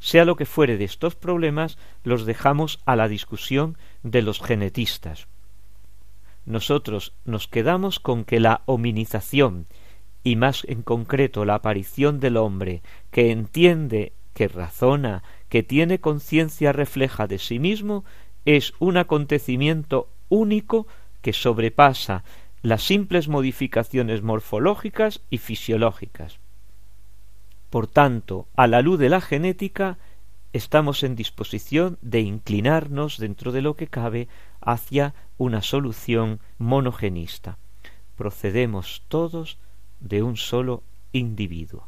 Sea 0.00 0.24
lo 0.24 0.36
que 0.36 0.46
fuere 0.46 0.76
de 0.76 0.84
estos 0.84 1.14
problemas, 1.14 1.78
los 2.04 2.24
dejamos 2.26 2.80
a 2.84 2.96
la 2.96 3.08
discusión 3.08 3.76
de 4.02 4.22
los 4.22 4.40
genetistas. 4.40 5.26
Nosotros 6.46 7.12
nos 7.24 7.48
quedamos 7.48 8.00
con 8.00 8.24
que 8.24 8.40
la 8.40 8.62
hominización, 8.66 9.66
y 10.24 10.36
más 10.36 10.64
en 10.68 10.82
concreto 10.82 11.44
la 11.44 11.56
aparición 11.56 12.20
del 12.20 12.36
hombre, 12.36 12.82
que 13.10 13.30
entiende, 13.30 14.12
que 14.34 14.48
razona, 14.48 15.22
que 15.48 15.62
tiene 15.62 15.98
conciencia 15.98 16.72
refleja 16.72 17.26
de 17.26 17.38
sí 17.38 17.58
mismo, 17.58 18.04
es 18.44 18.72
un 18.78 18.96
acontecimiento 18.96 20.08
único 20.28 20.86
que 21.22 21.32
sobrepasa 21.32 22.24
las 22.62 22.82
simples 22.82 23.28
modificaciones 23.28 24.22
morfológicas 24.22 25.20
y 25.30 25.38
fisiológicas. 25.38 26.38
Por 27.70 27.86
tanto, 27.86 28.48
a 28.56 28.66
la 28.66 28.80
luz 28.80 28.98
de 28.98 29.08
la 29.08 29.20
genética, 29.20 29.98
estamos 30.52 31.02
en 31.02 31.14
disposición 31.14 31.98
de 32.00 32.20
inclinarnos 32.20 33.18
dentro 33.18 33.52
de 33.52 33.62
lo 33.62 33.76
que 33.76 33.88
cabe 33.88 34.28
hacia 34.60 35.14
una 35.36 35.62
solución 35.62 36.40
monogenista. 36.56 37.58
Procedemos 38.16 39.02
todos 39.08 39.58
de 40.00 40.22
un 40.22 40.36
solo 40.36 40.82
individuo. 41.12 41.86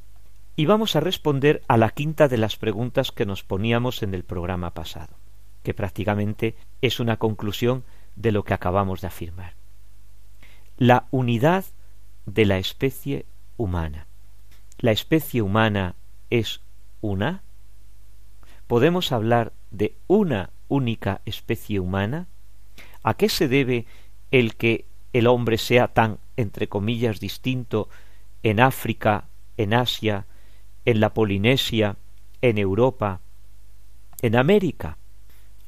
Y 0.57 0.67
vamos 0.67 0.95
a 0.95 1.01
responder 1.01 1.63
a 1.69 1.79
la 1.79 1.91
quinta 1.91 2.29
de 2.29 2.37
las 2.37 2.57
preguntas 2.57 3.13
que 3.13 3.25
nos 3.25 3.43
poníamos 3.43 4.03
en 4.03 4.13
el 4.13 4.25
programa 4.25 4.75
pasado, 4.75 5.17
que 5.63 5.73
prácticamente 5.73 6.57
es 6.83 7.01
una 7.01 7.17
conclusión 7.17 7.85
de 8.17 8.33
lo 8.33 8.45
que 8.45 8.53
acabamos 8.53 9.01
de 9.01 9.07
afirmar. 9.07 9.55
La 10.77 11.07
unidad 11.11 11.65
de 12.27 12.45
la 12.45 12.59
especie 12.59 13.25
humana. 13.57 14.07
¿La 14.81 14.93
especie 14.93 15.43
humana 15.43 15.95
es 16.31 16.61
una? 17.01 17.43
¿Podemos 18.67 19.13
hablar 19.13 19.53
de 19.71 19.95
una 20.07 20.51
única 20.69 21.21
especie 21.25 21.81
humana? 21.81 22.29
¿A 23.03 23.15
qué 23.15 23.29
se 23.29 23.49
debe 23.49 23.87
el 24.31 24.57
que 24.57 24.87
el 25.13 25.27
hombre 25.27 25.59
sea 25.59 25.89
tan, 25.89 26.19
entre 26.37 26.69
comillas, 26.69 27.21
distinto 27.21 27.89
en 28.43 28.61
África, 28.61 29.29
en 29.57 29.75
Asia, 29.75 30.27
en 30.85 31.01
la 31.01 31.13
Polinesia, 31.13 31.97
en 32.41 32.59
Europa, 32.59 33.21
en 34.23 34.37
América. 34.37 34.97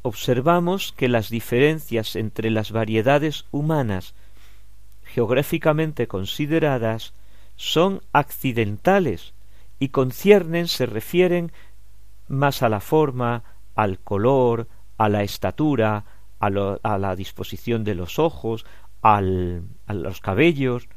Observamos 0.02 0.92
que 0.92 1.08
las 1.08 1.28
diferencias 1.30 2.16
entre 2.16 2.50
las 2.50 2.72
variedades 2.72 3.44
humanas 3.50 4.14
geográficamente 5.04 6.08
consideradas 6.08 7.12
son 7.62 8.02
accidentales 8.12 9.34
y 9.78 9.90
conciernen, 9.90 10.66
se 10.66 10.84
refieren 10.84 11.52
más 12.26 12.64
a 12.64 12.68
la 12.68 12.80
forma, 12.80 13.44
al 13.76 14.00
color, 14.00 14.66
a 14.98 15.08
la 15.08 15.22
estatura, 15.22 16.04
a, 16.40 16.50
la 16.50 17.14
disposición 17.14 17.84
de 17.84 17.94
los 17.94 18.18
ojos, 18.18 18.66
al, 19.00 19.62
a 19.86 19.94
los 19.94 20.20
cabellos, 20.20 20.88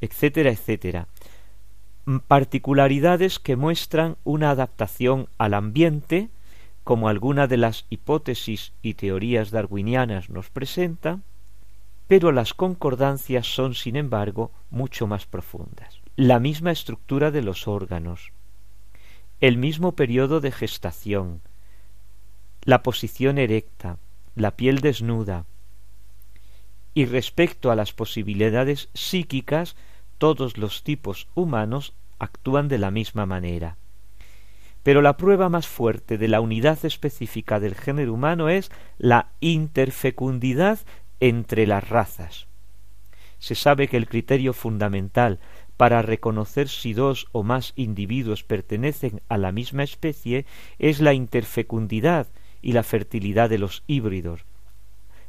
etcétera, 0.00 0.50
etcétera 0.50 1.06
particularidades 2.26 3.38
que 3.38 3.56
muestran 3.56 4.16
una 4.24 4.50
adaptación 4.50 5.28
al 5.36 5.52
ambiente, 5.52 6.30
como 6.82 7.08
alguna 7.08 7.46
de 7.46 7.58
las 7.58 7.84
hipótesis 7.90 8.72
y 8.80 8.94
teorías 8.94 9.50
darwinianas 9.50 10.30
nos 10.30 10.48
presenta, 10.48 11.20
pero 12.06 12.32
las 12.32 12.54
concordancias 12.54 13.46
son, 13.46 13.74
sin 13.74 13.94
embargo, 13.96 14.50
mucho 14.70 15.06
más 15.06 15.26
profundas. 15.26 16.00
La 16.20 16.40
misma 16.40 16.72
estructura 16.72 17.30
de 17.30 17.42
los 17.42 17.68
órganos, 17.68 18.32
el 19.40 19.56
mismo 19.56 19.92
periodo 19.92 20.40
de 20.40 20.50
gestación, 20.50 21.42
la 22.64 22.82
posición 22.82 23.38
erecta, 23.38 23.98
la 24.34 24.56
piel 24.56 24.80
desnuda, 24.80 25.44
y 26.92 27.04
respecto 27.04 27.70
a 27.70 27.76
las 27.76 27.92
posibilidades 27.92 28.88
psíquicas, 28.94 29.76
todos 30.18 30.58
los 30.58 30.82
tipos 30.82 31.28
humanos 31.36 31.92
actúan 32.18 32.66
de 32.66 32.78
la 32.78 32.90
misma 32.90 33.24
manera. 33.24 33.76
Pero 34.82 35.02
la 35.02 35.16
prueba 35.16 35.48
más 35.48 35.68
fuerte 35.68 36.18
de 36.18 36.26
la 36.26 36.40
unidad 36.40 36.84
específica 36.84 37.60
del 37.60 37.76
género 37.76 38.12
humano 38.12 38.48
es 38.48 38.72
la 38.98 39.28
interfecundidad 39.38 40.80
entre 41.20 41.68
las 41.68 41.88
razas. 41.88 42.48
Se 43.38 43.54
sabe 43.54 43.86
que 43.86 43.96
el 43.96 44.08
criterio 44.08 44.52
fundamental 44.52 45.38
para 45.78 46.02
reconocer 46.02 46.68
si 46.68 46.92
dos 46.92 47.28
o 47.30 47.44
más 47.44 47.72
individuos 47.76 48.42
pertenecen 48.42 49.22
a 49.28 49.38
la 49.38 49.52
misma 49.52 49.84
especie 49.84 50.44
es 50.80 51.00
la 51.00 51.14
interfecundidad 51.14 52.26
y 52.60 52.72
la 52.72 52.82
fertilidad 52.82 53.48
de 53.48 53.58
los 53.58 53.84
híbridos. 53.86 54.44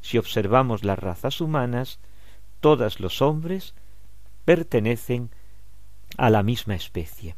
Si 0.01 0.17
observamos 0.17 0.83
las 0.83 0.97
razas 0.97 1.39
humanas, 1.39 1.99
todos 2.61 2.99
los 2.99 3.21
hombres 3.21 3.75
pertenecen 4.43 5.29
a 6.17 6.31
la 6.31 6.41
misma 6.41 6.73
especie. 6.73 7.35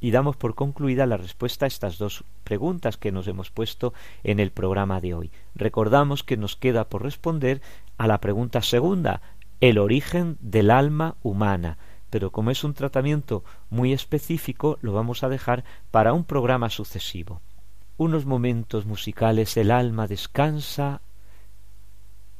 Y 0.00 0.10
damos 0.10 0.36
por 0.36 0.54
concluida 0.54 1.04
la 1.04 1.18
respuesta 1.18 1.66
a 1.66 1.68
estas 1.68 1.98
dos 1.98 2.24
preguntas 2.42 2.96
que 2.96 3.12
nos 3.12 3.28
hemos 3.28 3.50
puesto 3.50 3.92
en 4.24 4.40
el 4.40 4.50
programa 4.50 5.02
de 5.02 5.12
hoy. 5.12 5.30
Recordamos 5.54 6.22
que 6.22 6.38
nos 6.38 6.56
queda 6.56 6.88
por 6.88 7.02
responder 7.02 7.60
a 7.98 8.06
la 8.06 8.18
pregunta 8.18 8.62
segunda, 8.62 9.20
el 9.60 9.76
origen 9.76 10.38
del 10.40 10.70
alma 10.70 11.16
humana 11.22 11.76
pero 12.10 12.30
como 12.30 12.50
es 12.50 12.64
un 12.64 12.74
tratamiento 12.74 13.44
muy 13.70 13.92
específico, 13.92 14.78
lo 14.80 14.92
vamos 14.92 15.22
a 15.22 15.28
dejar 15.28 15.64
para 15.90 16.12
un 16.12 16.24
programa 16.24 16.70
sucesivo. 16.70 17.40
Unos 17.96 18.26
momentos 18.26 18.86
musicales, 18.86 19.56
el 19.56 19.70
alma 19.70 20.06
descansa 20.06 21.00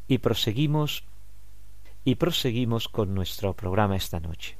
y 0.08 0.18
proseguimos 0.18 1.04
y 2.04 2.14
proseguimos 2.14 2.88
con 2.88 3.14
nuestro 3.14 3.54
programa 3.54 3.96
esta 3.96 4.20
noche. 4.20 4.56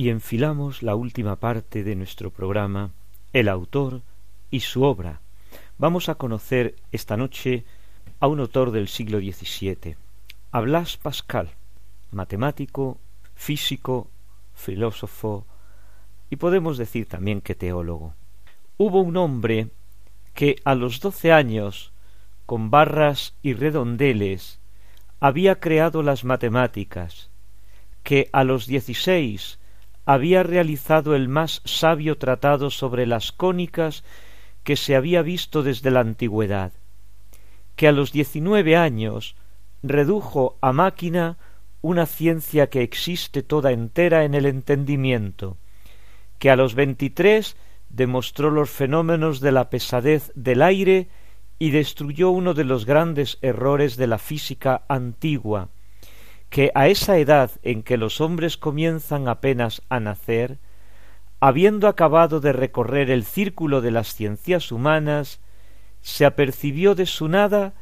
Y 0.00 0.08
enfilamos 0.08 0.82
la 0.82 0.94
última 0.94 1.36
parte 1.36 1.84
de 1.84 1.94
nuestro 1.94 2.30
programa, 2.30 2.90
el 3.34 3.50
autor 3.50 4.00
y 4.50 4.60
su 4.60 4.82
obra. 4.82 5.20
Vamos 5.76 6.08
a 6.08 6.14
conocer 6.14 6.74
esta 6.90 7.18
noche 7.18 7.66
a 8.18 8.26
un 8.26 8.40
autor 8.40 8.70
del 8.70 8.88
siglo 8.88 9.18
XVII, 9.18 9.96
a 10.52 10.60
Blas 10.62 10.96
Pascal, 10.96 11.50
matemático, 12.12 12.96
físico, 13.34 14.08
filósofo 14.54 15.44
y 16.30 16.36
podemos 16.36 16.78
decir 16.78 17.06
también 17.06 17.42
que 17.42 17.54
teólogo. 17.54 18.14
Hubo 18.78 19.02
un 19.02 19.18
hombre 19.18 19.68
que 20.32 20.56
a 20.64 20.74
los 20.74 21.00
doce 21.00 21.30
años, 21.30 21.92
con 22.46 22.70
barras 22.70 23.34
y 23.42 23.52
redondeles, 23.52 24.60
había 25.20 25.60
creado 25.60 26.02
las 26.02 26.24
matemáticas, 26.24 27.28
que 28.02 28.30
a 28.32 28.44
los 28.44 28.66
dieciséis 28.66 29.59
había 30.04 30.42
realizado 30.42 31.14
el 31.14 31.28
más 31.28 31.62
sabio 31.64 32.18
tratado 32.18 32.70
sobre 32.70 33.06
las 33.06 33.32
cónicas 33.32 34.04
que 34.64 34.76
se 34.76 34.96
había 34.96 35.22
visto 35.22 35.62
desde 35.62 35.90
la 35.90 36.00
antigüedad, 36.00 36.72
que 37.76 37.88
a 37.88 37.92
los 37.92 38.12
diecinueve 38.12 38.76
años 38.76 39.36
redujo 39.82 40.56
a 40.60 40.72
máquina 40.72 41.38
una 41.82 42.06
ciencia 42.06 42.68
que 42.68 42.82
existe 42.82 43.42
toda 43.42 43.72
entera 43.72 44.24
en 44.24 44.34
el 44.34 44.46
entendimiento, 44.46 45.56
que 46.38 46.50
a 46.50 46.56
los 46.56 46.74
veintitrés 46.74 47.56
demostró 47.88 48.50
los 48.50 48.70
fenómenos 48.70 49.40
de 49.40 49.52
la 49.52 49.70
pesadez 49.70 50.30
del 50.34 50.62
aire 50.62 51.08
y 51.58 51.70
destruyó 51.70 52.30
uno 52.30 52.54
de 52.54 52.64
los 52.64 52.86
grandes 52.86 53.38
errores 53.42 53.96
de 53.96 54.06
la 54.06 54.18
física 54.18 54.82
antigua, 54.88 55.68
que 56.50 56.72
a 56.74 56.88
esa 56.88 57.16
edad 57.18 57.52
en 57.62 57.82
que 57.82 57.96
los 57.96 58.20
hombres 58.20 58.56
comienzan 58.56 59.28
apenas 59.28 59.82
a 59.88 60.00
nacer, 60.00 60.58
habiendo 61.38 61.86
acabado 61.86 62.40
de 62.40 62.52
recorrer 62.52 63.08
el 63.10 63.24
círculo 63.24 63.80
de 63.80 63.92
las 63.92 64.14
ciencias 64.14 64.72
humanas, 64.72 65.40
se 66.02 66.26
apercibió 66.26 66.94
de 66.94 67.06
su 67.06 67.28
nada 67.28 67.74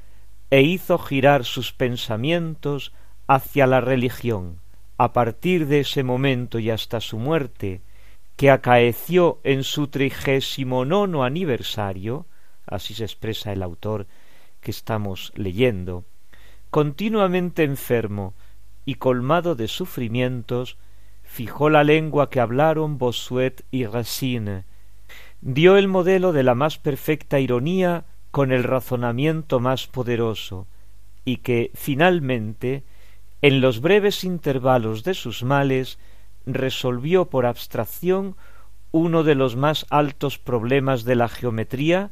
e 0.51 0.63
hizo 0.63 0.99
girar 0.99 1.45
sus 1.45 1.73
pensamientos 1.73 2.93
hacia 3.27 3.67
la 3.67 3.81
religión. 3.81 4.61
A 4.99 5.13
partir 5.13 5.67
de 5.67 5.81
ese 5.81 6.03
momento 6.03 6.59
y 6.59 6.71
hasta 6.71 7.01
su 7.01 7.19
muerte, 7.19 7.81
que 8.37 8.51
acaeció 8.51 9.41
en 9.45 9.65
su 9.65 9.89
trigésimo 9.89 10.85
nono 10.85 11.25
aniversario, 11.25 12.27
así 12.67 12.95
se 12.95 13.05
expresa 13.05 13.53
el 13.53 13.63
autor 13.63 14.07
que 14.61 14.71
estamos 14.71 15.33
leyendo, 15.35 16.05
continuamente 16.71 17.65
enfermo, 17.65 18.35
y 18.89 18.95
colmado 18.95 19.55
de 19.55 19.69
sufrimientos, 19.69 20.79
fijó 21.23 21.69
la 21.69 21.85
lengua 21.85 22.31
que 22.31 22.41
hablaron 22.41 22.97
Bossuet 22.97 23.67
y 23.71 23.85
Racine, 23.85 24.65
dio 25.43 25.77
el 25.77 25.89
modelo 25.89 26.33
de 26.33 26.43
la 26.43 26.55
más 26.55 26.79
perfecta 26.79 27.39
ironía 27.39 28.07
con 28.31 28.51
el 28.51 28.65
razonamiento 28.65 29.61
más 29.61 29.89
poderoso, 29.89 30.69
y 31.27 31.37
que, 31.37 31.71
finalmente, 31.75 32.83
en 33.43 33.61
los 33.61 33.83
breves 33.83 34.25
intervalos 34.25 35.05
de 35.05 35.13
sus 35.13 35.43
males, 35.43 35.99
resolvió 36.47 37.27
por 37.27 37.45
abstracción 37.45 38.37
uno 38.91 39.23
de 39.23 39.35
los 39.35 39.55
más 39.55 39.85
altos 39.91 40.39
problemas 40.39 41.05
de 41.05 41.15
la 41.15 41.29
geometría 41.29 42.11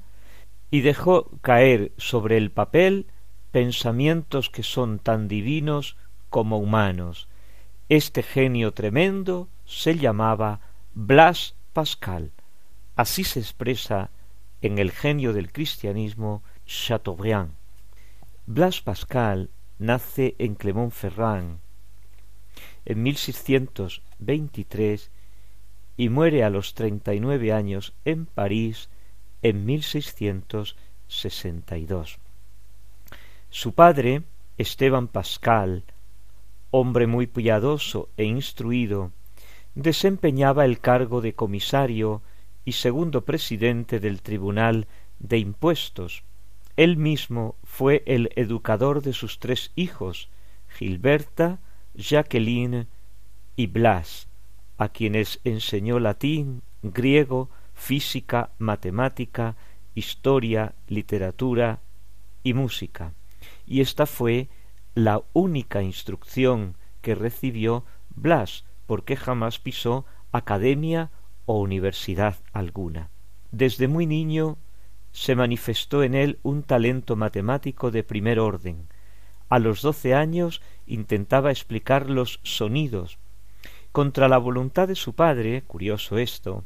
y 0.70 0.83
dejó 0.83 1.31
caer 1.41 1.93
sobre 1.97 2.37
el 2.37 2.51
papel 2.51 3.07
pensamientos 3.51 4.51
que 4.51 4.62
son 4.62 4.99
tan 4.99 5.27
divinos 5.27 5.97
como 6.37 6.59
humanos. 6.59 7.28
Este 7.89 8.22
genio 8.22 8.72
tremendo 8.72 9.49
se 9.64 9.97
llamaba 9.97 10.61
Blas 10.93 11.55
Pascal. 11.72 12.32
Así 12.95 13.24
se 13.24 13.41
expresa 13.41 14.11
en 14.61 14.78
el 14.78 14.93
genio 14.93 15.32
del 15.32 15.51
cristianismo 15.51 16.43
Chateaubriand. 16.66 17.55
Blas 18.45 18.82
Pascal 18.82 19.49
nace 19.78 20.34
en 20.39 20.57
Clermont-Ferrand 20.57 21.61
en 22.84 23.03
1623 23.03 25.11
y 25.97 26.11
muere 26.11 26.45
a 26.45 26.51
los 26.51 26.74
treinta 26.74 27.14
y 27.14 27.20
nueve 27.20 27.55
años 27.55 27.95
en 28.05 28.26
París 28.26 28.91
en 29.41 29.64
1662. 29.64 32.18
Su 33.49 33.72
padre, 33.72 34.24
Esteban 34.59 35.09
Pascal, 35.09 35.84
hombre 36.79 37.07
muy 37.07 37.27
piadoso 37.27 38.09
e 38.16 38.24
instruido, 38.24 39.12
desempeñaba 39.74 40.64
el 40.64 40.81
cargo 40.81 41.20
de 41.20 41.35
comisario 41.35 42.22
y 42.64 42.72
segundo 42.72 43.24
presidente 43.24 44.01
del 44.01 44.22
Tribunal 44.22 44.87
de 45.18 45.39
Impuestos 45.39 46.22
él 46.77 46.99
mismo 46.99 47.57
fue 47.64 48.03
el 48.07 48.31
educador 48.37 49.03
de 49.03 49.14
sus 49.14 49.39
tres 49.39 49.72
hijos, 49.77 50.29
Gilberta, 50.68 51.59
Jacqueline 51.95 52.87
y 53.57 53.66
Blas, 53.66 54.29
a 54.77 54.91
quienes 54.91 55.41
enseñó 55.45 55.99
latín, 55.99 56.62
griego, 56.83 57.49
física, 57.72 58.51
matemática, 58.59 59.57
historia, 59.95 60.74
literatura 60.87 61.81
y 62.43 62.53
música. 62.53 63.14
Y 63.66 63.81
esta 63.81 64.05
fue 64.05 64.49
la 64.97 65.22
única 65.34 65.82
instrucción 65.82 66.74
que 67.03 67.14
recibió 67.14 67.84
Blas, 68.09 68.64
porque 68.86 69.14
jamás 69.14 69.59
pisó 69.59 70.07
academia 70.32 71.11
o 71.44 71.61
universidad 71.61 72.36
alguna. 72.55 73.11
Desde 73.51 73.88
muy 73.88 74.07
niño 74.07 74.57
se 75.12 75.36
manifestó 75.36 76.03
en 76.03 76.14
él 76.14 76.38
un 76.42 76.62
talento 76.62 77.14
matemático 77.14 77.90
de 77.90 78.05
primer 78.05 78.40
orden. 78.40 78.88
A 79.51 79.59
los 79.59 79.82
doce 79.82 80.14
años 80.14 80.62
intentaba 80.86 81.51
explicar 81.51 82.09
los 82.09 82.40
sonidos. 82.42 83.18
Contra 83.92 84.28
la 84.28 84.38
voluntad 84.38 84.88
de 84.88 84.94
su 84.94 85.14
padre, 85.14 85.61
curioso 85.61 86.16
esto, 86.16 86.64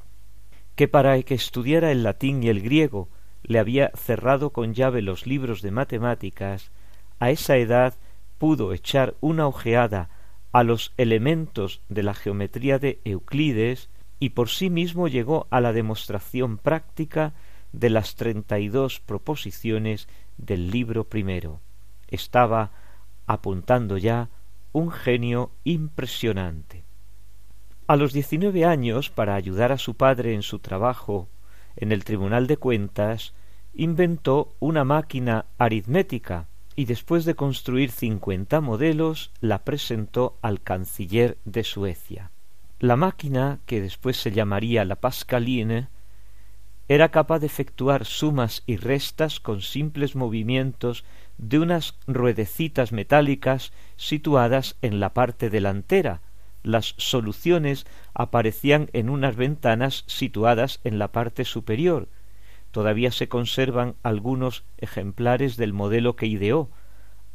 que 0.77 0.87
para 0.87 1.21
que 1.25 1.35
estudiara 1.35 1.91
el 1.91 2.05
latín 2.05 2.45
y 2.45 2.49
el 2.49 2.63
griego 2.63 3.09
le 3.43 3.59
había 3.59 3.91
cerrado 3.97 4.51
con 4.51 4.73
llave 4.73 5.03
los 5.03 5.27
libros 5.27 5.63
de 5.63 5.73
matemáticas, 5.73 6.71
a 7.19 7.31
esa 7.31 7.57
edad 7.57 7.95
pudo 8.41 8.73
echar 8.73 9.17
una 9.21 9.47
ojeada 9.47 10.09
a 10.51 10.63
los 10.63 10.95
elementos 10.97 11.83
de 11.91 12.03
la 12.03 12.15
geometría 12.15 12.79
de 12.79 12.99
Euclides 13.05 13.91
y 14.19 14.31
por 14.31 14.49
sí 14.49 14.71
mismo 14.71 15.09
llegó 15.09 15.47
a 15.51 15.61
la 15.61 15.75
demostración 15.75 16.57
práctica 16.57 17.35
de 17.73 17.91
las 17.91 18.15
treinta 18.15 18.59
y 18.59 18.69
dos 18.69 18.99
proposiciones 18.99 20.09
del 20.39 20.71
libro 20.71 21.05
primero. 21.05 21.61
Estaba 22.09 22.71
apuntando 23.27 23.99
ya 23.99 24.31
un 24.73 24.91
genio 24.91 25.51
impresionante. 25.65 26.85
A 27.87 27.97
los 27.97 28.15
diecinueve 28.15 28.65
años, 28.65 29.11
para 29.11 29.35
ayudar 29.35 29.71
a 29.71 29.77
su 29.77 29.97
padre 29.97 30.33
en 30.33 30.43
su 30.43 30.61
trabajo 30.61 31.29
en 31.77 31.93
el 31.93 32.05
Tribunal 32.05 32.47
de 32.47 32.57
Cuentas, 32.57 33.35
inventó 33.75 34.55
una 34.61 34.85
máquina 34.85 35.45
aritmética 35.59 36.49
y 36.77 36.85
después 36.85 37.25
de 37.25 37.35
construir 37.35 37.91
cincuenta 37.91 38.61
modelos 38.61 39.31
la 39.41 39.65
presentó 39.65 40.39
al 40.43 40.61
canciller 40.61 41.39
de 41.45 41.65
Suecia. 41.65 42.31
La 42.79 42.97
máquina, 42.97 43.59
que 43.67 43.81
después 43.81 44.17
se 44.17 44.33
llamaría 44.33 44.85
la 44.85 44.97
Pascaline, 44.97 45.89
era 46.89 47.11
capaz 47.11 47.39
de 47.39 47.47
efectuar 47.47 48.05
sumas 48.05 48.63
y 48.67 48.77
restas 48.77 49.39
con 49.39 49.61
simples 49.61 50.17
movimientos 50.17 51.05
de 51.39 51.59
unas 51.59 51.95
ruedecitas 52.07 52.91
metálicas 52.91 53.73
situadas 53.97 54.77
en 54.83 54.99
la 54.99 55.15
parte 55.15 55.51
delantera. 55.51 56.21
Las 56.63 56.95
soluciones 56.99 57.87
aparecían 58.13 58.91
en 58.93 59.09
unas 59.09 59.37
ventanas 59.37 60.05
situadas 60.07 60.81
en 60.83 60.99
la 60.99 61.13
parte 61.13 61.45
superior. 61.45 62.09
Todavía 62.71 63.11
se 63.11 63.29
conservan 63.29 63.97
algunos 64.03 64.65
ejemplares 64.79 65.57
del 65.57 65.73
modelo 65.73 66.17
que 66.17 66.27
ideó, 66.27 66.71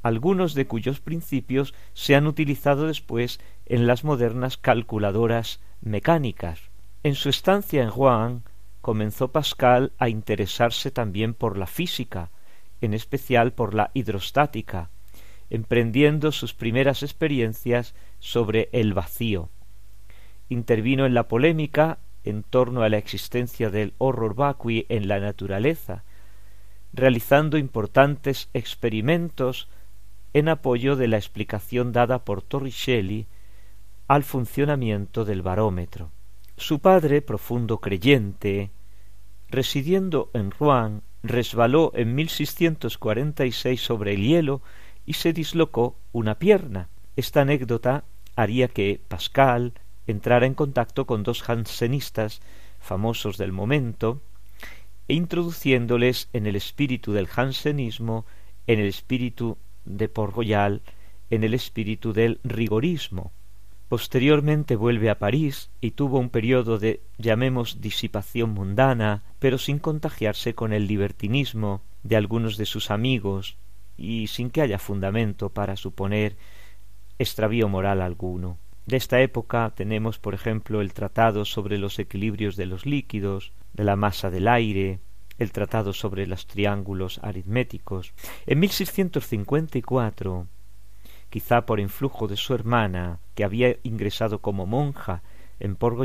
algunos 0.01 0.53
de 0.53 0.67
cuyos 0.67 0.99
principios 0.99 1.73
se 1.93 2.15
han 2.15 2.27
utilizado 2.27 2.88
después 2.88 3.39
en 3.65 3.88
las 3.88 4.03
modernas 4.03 4.55
calculadoras 4.57 5.59
mecánicas. 5.81 6.69
En 7.03 7.15
su 7.15 7.29
estancia 7.29 7.81
en 7.81 7.91
Rouen 7.91 8.43
comenzó 8.81 9.31
Pascal 9.31 9.93
a 9.97 10.09
interesarse 10.09 10.91
también 10.91 11.33
por 11.33 11.57
la 11.57 11.65
física, 11.65 12.29
en 12.81 12.93
especial 12.93 13.51
por 13.51 13.73
la 13.73 13.89
hidrostática, 13.93 14.89
emprendiendo 15.49 16.31
sus 16.31 16.53
primeras 16.53 17.03
experiencias 17.03 17.95
sobre 18.19 18.69
el 18.73 18.93
vacío. 18.93 19.49
Intervino 20.49 21.05
en 21.07 21.15
la 21.15 21.27
polémica 21.27 21.97
en 22.26 22.43
torno 22.43 22.84
a 22.84 22.89
la 22.89 22.97
existencia 22.97 23.69
del 23.69 23.93
horror 23.97 24.36
vacui 24.36 24.86
en 24.89 25.07
la 25.07 25.19
naturaleza, 25.19 26.03
realizando 26.93 27.57
importantes 27.57 28.49
experimentos 28.53 29.67
en 30.34 30.49
apoyo 30.49 30.95
de 30.95 31.07
la 31.07 31.17
explicación 31.17 31.91
dada 31.91 32.26
por 32.26 32.41
Torricelli 32.41 33.28
al 34.07 34.23
funcionamiento 34.23 35.26
del 35.26 35.41
barómetro. 35.41 36.11
Su 36.57 36.80
padre, 36.80 37.21
profundo 37.21 37.80
creyente, 37.80 38.71
residiendo 39.49 40.30
en 40.34 40.51
Rouen, 40.51 41.01
resbaló 41.23 41.91
en 41.95 42.15
1646 42.15 43.82
sobre 43.82 44.13
el 44.13 44.21
hielo 44.21 44.61
y 45.05 45.13
se 45.13 45.34
dislocó 45.34 45.97
una 46.11 46.36
pierna. 46.36 46.89
Esta 47.15 47.41
anécdota 47.41 48.03
haría 48.36 48.67
que 48.67 49.01
Pascal 49.07 49.73
entrara 50.07 50.45
en 50.45 50.53
contacto 50.53 51.05
con 51.05 51.23
dos 51.23 51.41
jansenistas 51.41 52.41
famosos 52.79 53.37
del 53.37 53.51
momento, 53.51 54.21
e 55.07 55.13
introduciéndoles 55.13 56.29
en 56.33 56.47
el 56.47 56.55
espíritu 56.55 57.13
del 57.13 57.27
jansenismo, 57.27 58.25
en 58.67 58.79
el 58.79 58.87
espíritu 58.87 59.57
de 59.85 60.09
Port 60.09 60.35
Royal, 60.35 60.81
en 61.29 61.43
el 61.43 61.53
espíritu 61.53 62.13
del 62.13 62.39
rigorismo, 62.43 63.31
Posteriormente 63.87 64.75
vuelve 64.75 65.11
a 65.11 65.19
París 65.19 65.69
y 65.79 65.91
tuvo 65.91 66.17
un 66.17 66.29
periodo 66.29 66.79
de, 66.79 67.01
llamemos, 67.19 67.81
disipación 67.81 68.49
mundana, 68.49 69.23
pero 69.37 69.59
sin 69.59 69.77
contagiarse 69.77 70.55
con 70.55 70.73
el 70.73 70.87
libertinismo 70.87 71.81
de 72.01 72.15
algunos 72.15 72.57
de 72.57 72.65
sus 72.65 72.89
amigos 72.89 73.57
y 73.95 74.27
sin 74.27 74.49
que 74.49 74.61
haya 74.61 74.79
fundamento 74.79 75.49
para 75.49 75.75
suponer 75.75 76.35
extravío 77.19 77.69
moral 77.69 78.01
alguno. 78.01 78.57
De 78.86 78.97
esta 78.97 79.19
época 79.21 79.73
tenemos, 79.75 80.19
por 80.19 80.33
ejemplo, 80.33 80.81
el 80.81 80.93
tratado 80.93 81.45
sobre 81.45 81.77
los 81.77 81.97
equilibrios 81.99 82.55
de 82.55 82.65
los 82.65 82.86
líquidos, 82.86 83.51
de 83.73 83.83
la 83.83 83.95
masa 83.95 84.29
del 84.29 84.47
aire, 84.47 84.99
el 85.39 85.51
tratado 85.51 85.91
sobre 85.93 86.27
los 86.27 86.47
triángulos 86.47 87.19
aritméticos. 87.23 88.13
En 88.45 88.59
1654 88.59 90.47
quizá 91.29 91.65
por 91.65 91.81
influjo 91.81 92.27
de 92.29 92.38
su 92.38 92.53
hermana, 92.53 93.19
que 93.33 93.43
había 93.43 93.75
ingresado 93.83 94.39
como 94.39 94.65
monja 94.65 95.21
en 95.59 95.75
Port 95.75 95.99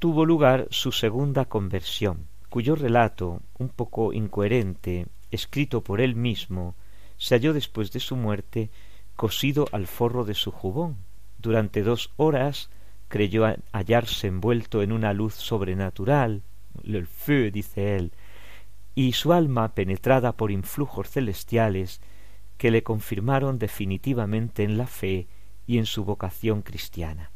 tuvo 0.00 0.24
lugar 0.24 0.66
su 0.70 0.90
segunda 0.90 1.44
conversión, 1.44 2.26
cuyo 2.48 2.74
relato, 2.74 3.40
un 3.58 3.68
poco 3.68 4.12
incoherente, 4.12 5.06
escrito 5.30 5.82
por 5.82 6.00
él 6.00 6.16
mismo, 6.16 6.74
se 7.18 7.36
halló 7.36 7.52
después 7.52 7.92
de 7.92 8.00
su 8.00 8.16
muerte 8.16 8.70
cosido 9.14 9.66
al 9.72 9.86
forro 9.86 10.24
de 10.24 10.34
su 10.34 10.50
jubón. 10.50 10.96
Durante 11.40 11.82
dos 11.82 12.12
horas 12.18 12.68
creyó 13.08 13.46
hallarse 13.72 14.26
envuelto 14.26 14.82
en 14.82 14.92
una 14.92 15.14
luz 15.14 15.34
sobrenatural, 15.34 16.42
le 16.82 17.06
feu, 17.06 17.50
dice 17.50 17.96
él, 17.96 18.12
y 18.94 19.12
su 19.12 19.32
alma, 19.32 19.74
penetrada 19.74 20.32
por 20.32 20.50
influjos 20.50 21.08
celestiales, 21.08 22.02
que 22.58 22.70
le 22.70 22.82
confirmaron 22.82 23.58
definitivamente 23.58 24.64
en 24.64 24.76
la 24.76 24.86
fe 24.86 25.28
y 25.66 25.78
en 25.78 25.86
su 25.86 26.04
vocación 26.04 26.60
cristiana. 26.60 27.30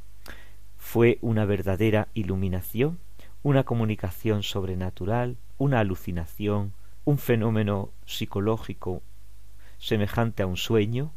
Fue 0.77 1.17
una 1.23 1.47
verdadera 1.47 2.09
iluminación, 2.13 2.99
una 3.43 3.65
comunicación 3.65 4.43
sobrenatural, 4.43 5.39
una 5.57 5.81
alucinación, 5.81 6.75
un 7.07 7.17
fenómeno 7.17 7.91
psicológico 8.05 9.01
semejante 9.79 10.43
a 10.43 10.47
un 10.47 10.59
sueño. 10.59 11.11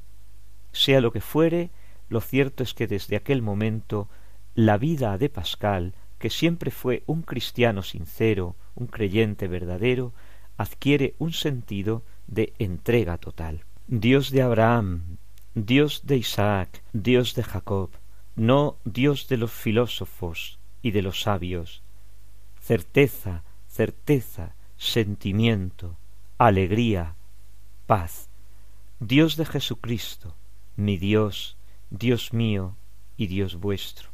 Sea 0.72 1.02
lo 1.02 1.12
que 1.12 1.22
fuere, 1.22 1.70
lo 2.10 2.22
cierto 2.22 2.64
es 2.64 2.74
que 2.74 2.88
desde 2.88 3.16
aquel 3.16 3.42
momento 3.42 4.10
la 4.56 4.78
vida 4.78 5.18
de 5.18 5.30
Pascal, 5.30 5.94
que 6.18 6.30
siempre 6.30 6.72
fue 6.72 7.04
un 7.06 7.22
cristiano 7.22 7.84
sincero, 7.84 8.56
un 8.76 8.88
creyente 8.88 9.48
verdadero, 9.48 10.14
adquiere 10.58 11.16
un 11.20 11.34
sentido 11.34 12.04
de 12.28 12.54
entrega 12.58 13.18
total. 13.18 13.66
Dios 13.88 14.32
de 14.32 14.42
Abraham, 14.42 15.18
Dios 15.54 16.02
de 16.06 16.18
Isaac, 16.18 16.84
Dios 16.94 17.36
de 17.36 17.44
Jacob, 17.44 17.92
no 18.36 18.78
Dios 18.86 19.28
de 19.28 19.38
los 19.38 19.52
filósofos 19.52 20.60
y 20.82 20.92
de 20.92 21.02
los 21.02 21.22
sabios. 21.22 21.84
Certeza, 22.60 23.44
certeza, 23.68 24.56
sentimiento, 24.78 25.98
alegría, 26.38 27.16
paz. 27.86 28.30
Dios 29.00 29.38
de 29.38 29.46
Jesucristo, 29.46 30.36
mi 30.76 30.98
Dios, 30.98 31.57
Dios 31.90 32.34
mío 32.34 32.76
y 33.16 33.28
Dios 33.28 33.56
vuestro. 33.56 34.10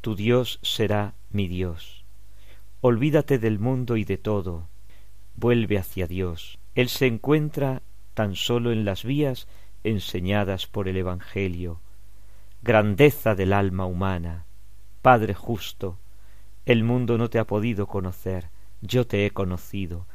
Tu 0.00 0.14
Dios 0.14 0.60
será 0.62 1.14
mi 1.30 1.48
Dios. 1.48 2.04
Olvídate 2.80 3.38
del 3.38 3.58
mundo 3.58 3.96
y 3.96 4.04
de 4.04 4.16
todo. 4.16 4.68
Vuelve 5.34 5.76
hacia 5.76 6.06
Dios. 6.06 6.58
Él 6.76 6.88
se 6.88 7.06
encuentra 7.06 7.82
tan 8.14 8.36
sólo 8.36 8.70
en 8.70 8.84
las 8.84 9.04
vías 9.04 9.48
enseñadas 9.82 10.66
por 10.66 10.88
el 10.88 10.96
Evangelio. 10.96 11.80
Grandeza 12.62 13.34
del 13.34 13.52
alma 13.52 13.86
humana, 13.86 14.46
Padre 15.02 15.34
justo, 15.34 15.98
el 16.64 16.82
mundo 16.84 17.18
no 17.18 17.28
te 17.30 17.38
ha 17.38 17.44
podido 17.44 17.86
conocer, 17.86 18.50
yo 18.80 19.06
te 19.06 19.26
he 19.26 19.30
conocido. 19.30 20.06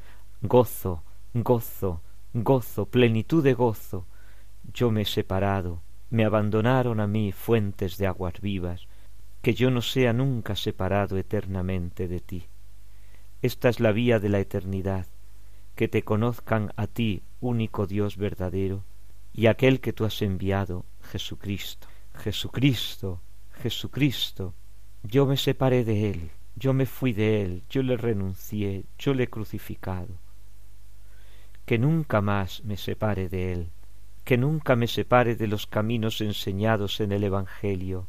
Gozo, 0.41 1.03
gozo, 1.33 2.01
gozo, 2.33 2.85
plenitud 2.85 3.43
de 3.43 3.53
gozo. 3.53 4.05
Yo 4.73 4.91
me 4.91 5.01
he 5.01 5.05
separado, 5.05 5.81
me 6.11 6.25
abandonaron 6.25 6.99
a 6.99 7.07
mí 7.07 7.31
fuentes 7.31 7.97
de 7.97 8.05
aguas 8.05 8.41
vivas, 8.41 8.87
que 9.41 9.53
yo 9.53 9.71
no 9.71 9.81
sea 9.81 10.13
nunca 10.13 10.55
separado 10.55 11.17
eternamente 11.17 12.07
de 12.07 12.19
ti. 12.19 12.43
Esta 13.41 13.69
es 13.69 13.79
la 13.79 13.91
vía 13.91 14.19
de 14.19 14.29
la 14.29 14.39
eternidad, 14.39 15.07
que 15.73 15.87
te 15.87 16.03
conozcan 16.03 16.73
a 16.75 16.85
ti, 16.85 17.23
único 17.39 17.87
Dios 17.87 18.17
verdadero, 18.17 18.83
y 19.33 19.47
aquel 19.47 19.79
que 19.79 19.93
tú 19.93 20.05
has 20.05 20.21
enviado, 20.21 20.85
Jesucristo. 21.01 21.87
Jesucristo, 22.13 23.21
Jesucristo, 23.53 24.53
yo 25.03 25.25
me 25.25 25.37
separé 25.37 25.85
de 25.85 26.11
él, 26.11 26.31
yo 26.55 26.73
me 26.73 26.85
fui 26.85 27.13
de 27.13 27.41
él, 27.41 27.63
yo 27.69 27.83
le 27.83 27.95
renuncié, 27.95 28.83
yo 28.99 29.13
le 29.13 29.23
he 29.23 29.29
crucificado. 29.29 30.19
Que 31.65 31.77
nunca 31.77 32.19
más 32.19 32.63
me 32.65 32.75
separe 32.75 33.29
de 33.29 33.53
él, 33.53 33.69
que 34.23 34.37
nunca 34.37 34.75
me 34.75 34.87
separe 34.87 35.35
de 35.35 35.47
los 35.47 35.67
caminos 35.67 36.21
enseñados 36.21 36.99
en 36.99 37.11
el 37.11 37.23
Evangelio. 37.23 38.07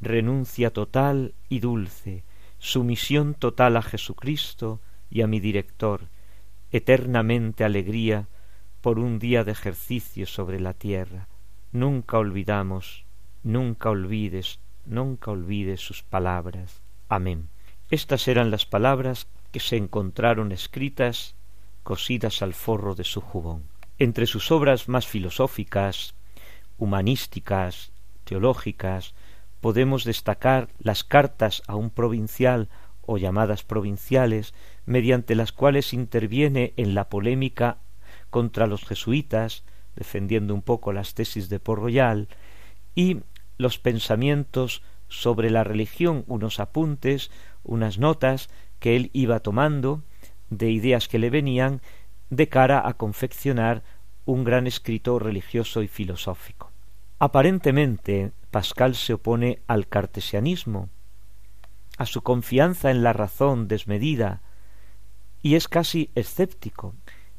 Renuncia 0.00 0.70
total 0.70 1.34
y 1.48 1.60
dulce, 1.60 2.24
sumisión 2.58 3.34
total 3.34 3.76
a 3.76 3.82
Jesucristo 3.82 4.80
y 5.10 5.22
a 5.22 5.26
mi 5.26 5.40
director, 5.40 6.08
eternamente 6.70 7.64
alegría 7.64 8.28
por 8.80 8.98
un 8.98 9.18
día 9.18 9.44
de 9.44 9.52
ejercicio 9.52 10.26
sobre 10.26 10.60
la 10.60 10.74
tierra. 10.74 11.28
Nunca 11.72 12.18
olvidamos, 12.18 13.04
nunca 13.42 13.90
olvides, 13.90 14.60
nunca 14.84 15.30
olvides 15.30 15.80
sus 15.80 16.02
palabras. 16.02 16.82
Amén. 17.08 17.48
Estas 17.90 18.28
eran 18.28 18.50
las 18.50 18.66
palabras 18.66 19.28
que 19.52 19.60
se 19.60 19.76
encontraron 19.76 20.52
escritas, 20.52 21.34
cosidas 21.82 22.42
al 22.42 22.52
forro 22.52 22.94
de 22.94 23.04
su 23.04 23.20
jubón. 23.20 23.62
Entre 23.98 24.26
sus 24.26 24.50
obras 24.50 24.88
más 24.88 25.06
filosóficas, 25.06 26.14
humanísticas, 26.76 27.92
teológicas, 28.24 29.14
podemos 29.60 30.04
destacar 30.04 30.68
las 30.78 31.02
cartas 31.02 31.62
a 31.66 31.76
un 31.76 31.88
provincial 31.88 32.68
o 33.06 33.16
llamadas 33.16 33.62
provinciales, 33.62 34.52
mediante 34.84 35.34
las 35.34 35.52
cuales 35.52 35.94
interviene 35.94 36.74
en 36.76 36.94
la 36.94 37.08
polémica 37.08 37.78
contra 38.28 38.66
los 38.66 38.84
jesuitas, 38.84 39.64
defendiendo 39.94 40.52
un 40.52 40.60
poco 40.60 40.92
las 40.92 41.14
tesis 41.14 41.48
de 41.48 41.58
Port 41.58 41.80
Royal, 41.80 42.28
y 42.94 43.20
los 43.56 43.78
pensamientos 43.78 44.82
sobre 45.08 45.48
la 45.48 45.64
religión, 45.64 46.24
unos 46.26 46.60
apuntes, 46.60 47.30
unas 47.64 47.98
notas 47.98 48.50
que 48.78 48.96
él 48.96 49.10
iba 49.14 49.40
tomando 49.40 50.02
de 50.50 50.70
ideas 50.70 51.08
que 51.08 51.18
le 51.18 51.30
venían 51.30 51.80
de 52.30 52.48
cara 52.48 52.86
a 52.86 52.94
confeccionar 52.94 53.82
un 54.24 54.44
gran 54.44 54.66
escritor 54.66 55.24
religioso 55.24 55.82
y 55.82 55.88
filosófico. 55.88 56.72
Aparentemente, 57.18 58.32
Pascal 58.50 58.94
se 58.94 59.14
opone 59.14 59.60
al 59.66 59.86
cartesianismo, 59.86 60.88
a 61.96 62.06
su 62.06 62.22
confianza 62.22 62.90
en 62.90 63.02
la 63.02 63.12
razón 63.12 63.68
desmedida, 63.68 64.42
y 65.42 65.54
es 65.54 65.68
casi 65.68 66.10
escéptico, 66.14 66.94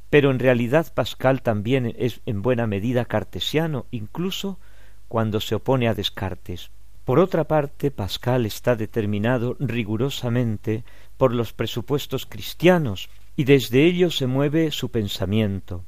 pero 0.10 0.32
en 0.32 0.40
realidad 0.40 0.94
Pascal 0.94 1.42
también 1.42 1.94
es 1.98 2.22
en 2.26 2.42
buena 2.42 2.66
medida 2.66 3.06
cartesiano, 3.06 3.86
incluso 3.92 4.60
cuando 5.08 5.42
se 5.42 5.56
opone 5.56 5.88
a 5.88 5.94
Descartes. 5.94 6.72
Por 7.04 7.20
otra 7.20 7.46
parte, 7.46 7.92
Pascal 7.92 8.46
está 8.46 8.76
determinado 8.76 9.56
rigurosamente 9.60 10.84
por 11.18 11.34
los 11.34 11.54
presupuestos 11.54 12.26
cristianos, 12.26 13.10
y 13.38 13.44
desde 13.44 13.86
ellos 13.86 14.18
se 14.18 14.28
mueve 14.28 14.72
su 14.72 14.90
pensamiento. 14.90 15.86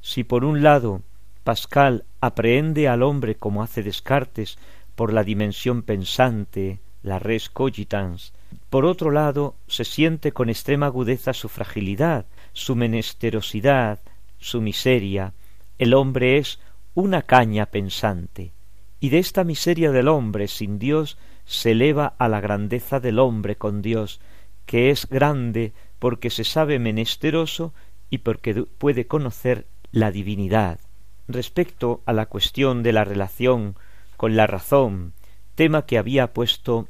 Si 0.00 0.24
por 0.24 0.44
un 0.44 0.62
lado 0.62 1.02
Pascal 1.42 2.04
aprehende 2.20 2.88
al 2.88 3.02
hombre 3.02 3.34
como 3.34 3.62
hace 3.62 3.82
Descartes 3.82 4.58
por 4.94 5.12
la 5.12 5.24
dimensión 5.24 5.82
pensante, 5.82 6.78
la 7.02 7.18
res 7.18 7.48
cogitans, 7.50 8.32
por 8.70 8.84
otro 8.84 9.10
lado 9.10 9.56
se 9.66 9.84
siente 9.84 10.32
con 10.32 10.50
extrema 10.50 10.86
agudeza 10.86 11.32
su 11.32 11.48
fragilidad, 11.48 12.26
su 12.52 12.76
menesterosidad, 12.76 13.98
su 14.38 14.60
miseria. 14.60 15.32
El 15.78 15.94
hombre 15.94 16.38
es 16.38 16.60
una 16.94 17.22
caña 17.22 17.66
pensante, 17.66 18.52
y 19.00 19.08
de 19.08 19.18
esta 19.18 19.42
miseria 19.42 19.90
del 19.90 20.06
hombre 20.06 20.46
sin 20.48 20.78
Dios 20.78 21.18
se 21.44 21.72
eleva 21.72 22.14
a 22.18 22.28
la 22.28 22.40
grandeza 22.40 23.00
del 23.00 23.18
hombre 23.18 23.56
con 23.56 23.82
Dios, 23.82 24.20
que 24.66 24.90
es 24.90 25.08
grande 25.08 25.72
porque 25.98 26.30
se 26.30 26.44
sabe 26.44 26.78
menesteroso 26.78 27.72
y 28.10 28.18
porque 28.18 28.54
puede 28.78 29.06
conocer 29.06 29.66
la 29.92 30.10
divinidad. 30.10 30.80
Respecto 31.26 32.02
a 32.06 32.12
la 32.12 32.26
cuestión 32.26 32.82
de 32.82 32.92
la 32.92 33.04
relación 33.04 33.76
con 34.16 34.36
la 34.36 34.46
razón, 34.46 35.12
tema 35.54 35.86
que 35.86 35.98
había 35.98 36.32
puesto 36.32 36.88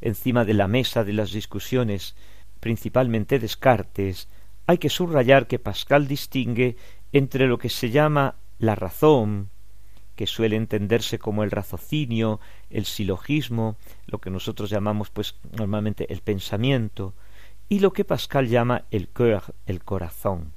encima 0.00 0.44
de 0.44 0.54
la 0.54 0.68
mesa 0.68 1.04
de 1.04 1.12
las 1.12 1.32
discusiones 1.32 2.14
principalmente 2.60 3.38
Descartes, 3.38 4.28
hay 4.66 4.78
que 4.78 4.90
subrayar 4.90 5.46
que 5.46 5.58
Pascal 5.58 6.06
distingue 6.08 6.76
entre 7.12 7.46
lo 7.46 7.58
que 7.58 7.68
se 7.68 7.90
llama 7.90 8.36
la 8.58 8.74
razón, 8.74 9.50
que 10.16 10.26
suele 10.26 10.56
entenderse 10.56 11.18
como 11.18 11.44
el 11.44 11.50
raciocinio, 11.50 12.40
el 12.70 12.84
silogismo, 12.84 13.76
lo 14.06 14.18
que 14.18 14.30
nosotros 14.30 14.68
llamamos 14.68 15.10
pues 15.10 15.36
normalmente 15.56 16.12
el 16.12 16.20
pensamiento, 16.20 17.14
y 17.68 17.80
lo 17.80 17.92
que 17.92 18.04
Pascal 18.04 18.48
llama 18.48 18.84
el 18.90 19.12
cœur, 19.12 19.54
el 19.66 19.84
corazón. 19.84 20.52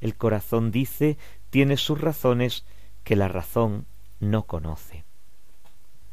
El 0.00 0.16
corazón 0.16 0.70
dice 0.70 1.16
tiene 1.50 1.76
sus 1.76 2.00
razones 2.00 2.64
que 3.04 3.16
la 3.16 3.28
razón 3.28 3.86
no 4.20 4.44
conoce. 4.44 5.04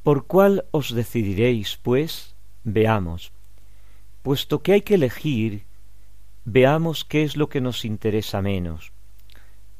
¿Por 0.03 0.27
cuál 0.27 0.65
os 0.71 0.93
decidiréis, 0.93 1.77
pues? 1.77 2.35
Veamos. 2.63 3.31
Puesto 4.21 4.61
que 4.61 4.73
hay 4.73 4.81
que 4.81 4.95
elegir, 4.95 5.63
veamos 6.45 7.03
qué 7.03 7.23
es 7.23 7.35
lo 7.35 7.49
que 7.49 7.61
nos 7.61 7.85
interesa 7.85 8.41
menos. 8.41 8.91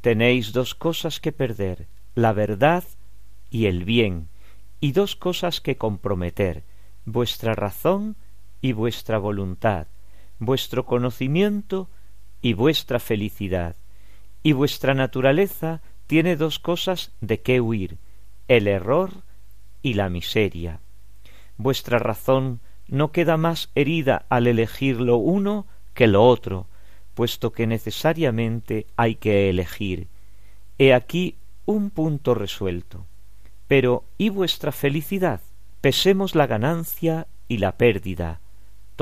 Tenéis 0.01 0.51
dos 0.53 0.76
cosas 0.76 1.19
que 1.19 1.32
perder, 1.32 1.88
la 2.15 2.34
verdad 2.34 2.84
y 3.49 3.67
el 3.67 3.86
bien, 3.86 4.28
y 4.80 4.91
dos 4.91 5.15
cosas 5.15 5.61
que 5.61 5.78
comprometer, 5.78 6.63
vuestra 7.05 7.53
razón 7.53 8.17
y 8.61 8.74
vuestra 8.74 9.17
voluntad, 9.17 9.88
vuestro 10.39 10.86
conocimiento 10.86 11.89
y 12.41 12.53
vuestra 12.53 12.99
felicidad 12.99 13.75
y 14.43 14.51
vuestra 14.51 14.93
naturaleza 14.93 15.81
tiene 16.05 16.36
dos 16.36 16.59
cosas 16.59 17.11
de 17.21 17.41
qué 17.41 17.61
huir, 17.61 17.97
el 18.49 18.67
error 18.67 19.23
y 19.81 19.93
la 19.93 20.09
miseria. 20.09 20.81
Vuestra 21.57 21.97
razón 21.97 22.59
no 22.88 23.11
queda 23.11 23.38
más 23.38 23.69
herida 23.73 24.25
al 24.29 24.47
elegir 24.47 24.99
lo 24.99 25.15
uno 25.17 25.65
que 25.93 26.07
lo 26.07 26.25
otro, 26.25 26.67
puesto 27.13 27.53
que 27.53 27.65
necesariamente 27.67 28.86
hay 28.97 29.15
que 29.15 29.49
elegir. 29.49 30.07
He 30.77 30.93
aquí 30.93 31.38
un 31.65 31.89
punto 31.89 32.36
resuelto. 32.36 33.05
Pero 33.67 34.03
¿y 34.17 34.29
vuestra 34.29 34.71
felicidad? 34.71 35.41
Pesemos 35.79 36.36
la 36.36 36.47
ganancia 36.47 37.27
y 37.47 37.57
la 37.57 37.77
pérdida, 37.77 38.41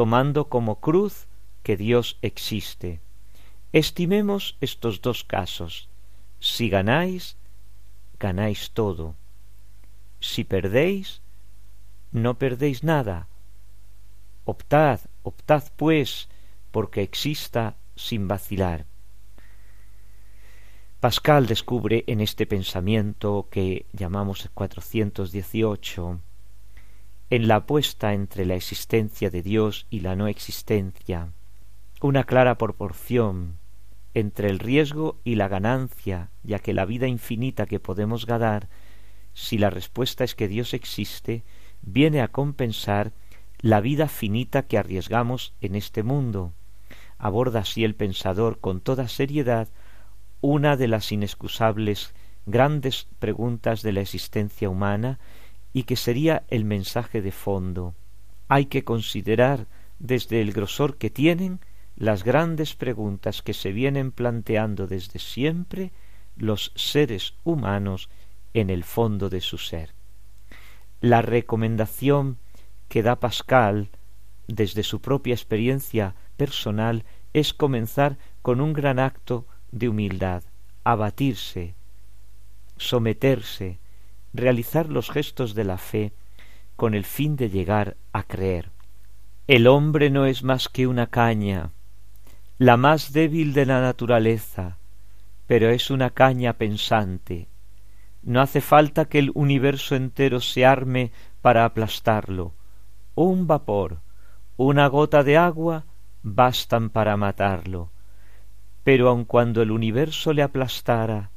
tomando 0.01 0.49
como 0.49 0.79
cruz 0.79 1.27
que 1.61 1.77
Dios 1.77 2.17
existe. 2.23 3.01
Estimemos 3.71 4.57
estos 4.59 4.99
dos 4.99 5.23
casos. 5.23 5.89
Si 6.39 6.69
ganáis, 6.69 7.37
ganáis 8.19 8.71
todo. 8.71 9.13
Si 10.19 10.43
perdéis, 10.43 11.21
no 12.11 12.39
perdéis 12.39 12.83
nada. 12.83 13.27
Optad, 14.43 15.01
optad 15.21 15.65
pues, 15.75 16.29
porque 16.71 17.03
exista 17.03 17.75
sin 17.95 18.27
vacilar. 18.27 18.87
Pascal 20.99 21.45
descubre 21.45 22.05
en 22.07 22.21
este 22.21 22.47
pensamiento 22.47 23.49
que 23.51 23.85
llamamos 23.93 24.49
418 24.51 26.19
en 27.31 27.47
la 27.47 27.55
apuesta 27.55 28.13
entre 28.13 28.45
la 28.45 28.55
existencia 28.55 29.29
de 29.29 29.41
Dios 29.41 29.87
y 29.89 30.01
la 30.01 30.17
no 30.17 30.27
existencia, 30.27 31.29
una 32.01 32.25
clara 32.25 32.57
proporción 32.57 33.57
entre 34.13 34.49
el 34.49 34.59
riesgo 34.59 35.17
y 35.23 35.35
la 35.35 35.47
ganancia, 35.47 36.29
ya 36.43 36.59
que 36.59 36.73
la 36.73 36.83
vida 36.83 37.07
infinita 37.07 37.67
que 37.67 37.79
podemos 37.79 38.25
ganar, 38.25 38.67
si 39.33 39.57
la 39.57 39.69
respuesta 39.69 40.25
es 40.25 40.35
que 40.35 40.49
Dios 40.49 40.73
existe, 40.73 41.45
viene 41.81 42.19
a 42.19 42.27
compensar 42.27 43.13
la 43.59 43.79
vida 43.79 44.09
finita 44.09 44.63
que 44.63 44.77
arriesgamos 44.77 45.53
en 45.61 45.75
este 45.75 46.03
mundo. 46.03 46.51
Aborda 47.17 47.61
así 47.61 47.85
el 47.85 47.95
pensador 47.95 48.59
con 48.59 48.81
toda 48.81 49.07
seriedad 49.07 49.69
una 50.41 50.75
de 50.75 50.89
las 50.89 51.13
inexcusables 51.13 52.13
grandes 52.45 53.07
preguntas 53.19 53.83
de 53.83 53.93
la 53.93 54.01
existencia 54.01 54.67
humana 54.67 55.17
y 55.73 55.83
que 55.83 55.95
sería 55.95 56.43
el 56.49 56.65
mensaje 56.65 57.21
de 57.21 57.31
fondo. 57.31 57.95
Hay 58.47 58.65
que 58.65 58.83
considerar 58.83 59.67
desde 59.99 60.41
el 60.41 60.51
grosor 60.51 60.97
que 60.97 61.09
tienen 61.09 61.59
las 61.95 62.23
grandes 62.23 62.75
preguntas 62.75 63.41
que 63.41 63.53
se 63.53 63.71
vienen 63.71 64.11
planteando 64.11 64.87
desde 64.87 65.19
siempre 65.19 65.91
los 66.35 66.71
seres 66.75 67.35
humanos 67.43 68.09
en 68.53 68.69
el 68.69 68.83
fondo 68.83 69.29
de 69.29 69.41
su 69.41 69.57
ser. 69.57 69.93
La 70.99 71.21
recomendación 71.21 72.37
que 72.89 73.03
da 73.03 73.19
Pascal 73.19 73.89
desde 74.47 74.83
su 74.83 74.99
propia 75.01 75.33
experiencia 75.33 76.15
personal 76.37 77.05
es 77.33 77.53
comenzar 77.53 78.17
con 78.41 78.59
un 78.59 78.73
gran 78.73 78.99
acto 78.99 79.45
de 79.71 79.89
humildad, 79.89 80.43
abatirse, 80.83 81.75
someterse, 82.77 83.79
realizar 84.33 84.89
los 84.89 85.09
gestos 85.09 85.55
de 85.55 85.63
la 85.63 85.77
fe 85.77 86.13
con 86.75 86.93
el 86.93 87.05
fin 87.05 87.35
de 87.35 87.49
llegar 87.49 87.97
a 88.13 88.23
creer. 88.23 88.71
El 89.47 89.67
hombre 89.67 90.09
no 90.09 90.25
es 90.25 90.43
más 90.43 90.69
que 90.69 90.87
una 90.87 91.07
caña, 91.07 91.71
la 92.57 92.77
más 92.77 93.11
débil 93.11 93.53
de 93.53 93.65
la 93.65 93.81
naturaleza, 93.81 94.77
pero 95.47 95.69
es 95.69 95.89
una 95.89 96.11
caña 96.11 96.53
pensante. 96.53 97.47
No 98.23 98.39
hace 98.39 98.61
falta 98.61 99.05
que 99.05 99.19
el 99.19 99.31
universo 99.33 99.95
entero 99.95 100.39
se 100.39 100.65
arme 100.65 101.11
para 101.41 101.65
aplastarlo. 101.65 102.53
Un 103.15 103.47
vapor, 103.47 104.01
una 104.57 104.87
gota 104.87 105.23
de 105.23 105.37
agua 105.37 105.85
bastan 106.21 106.91
para 106.91 107.17
matarlo. 107.17 107.89
Pero 108.83 109.09
aun 109.09 109.25
cuando 109.25 109.61
el 109.63 109.71
universo 109.71 110.33
le 110.33 110.43
aplastara, 110.43 111.30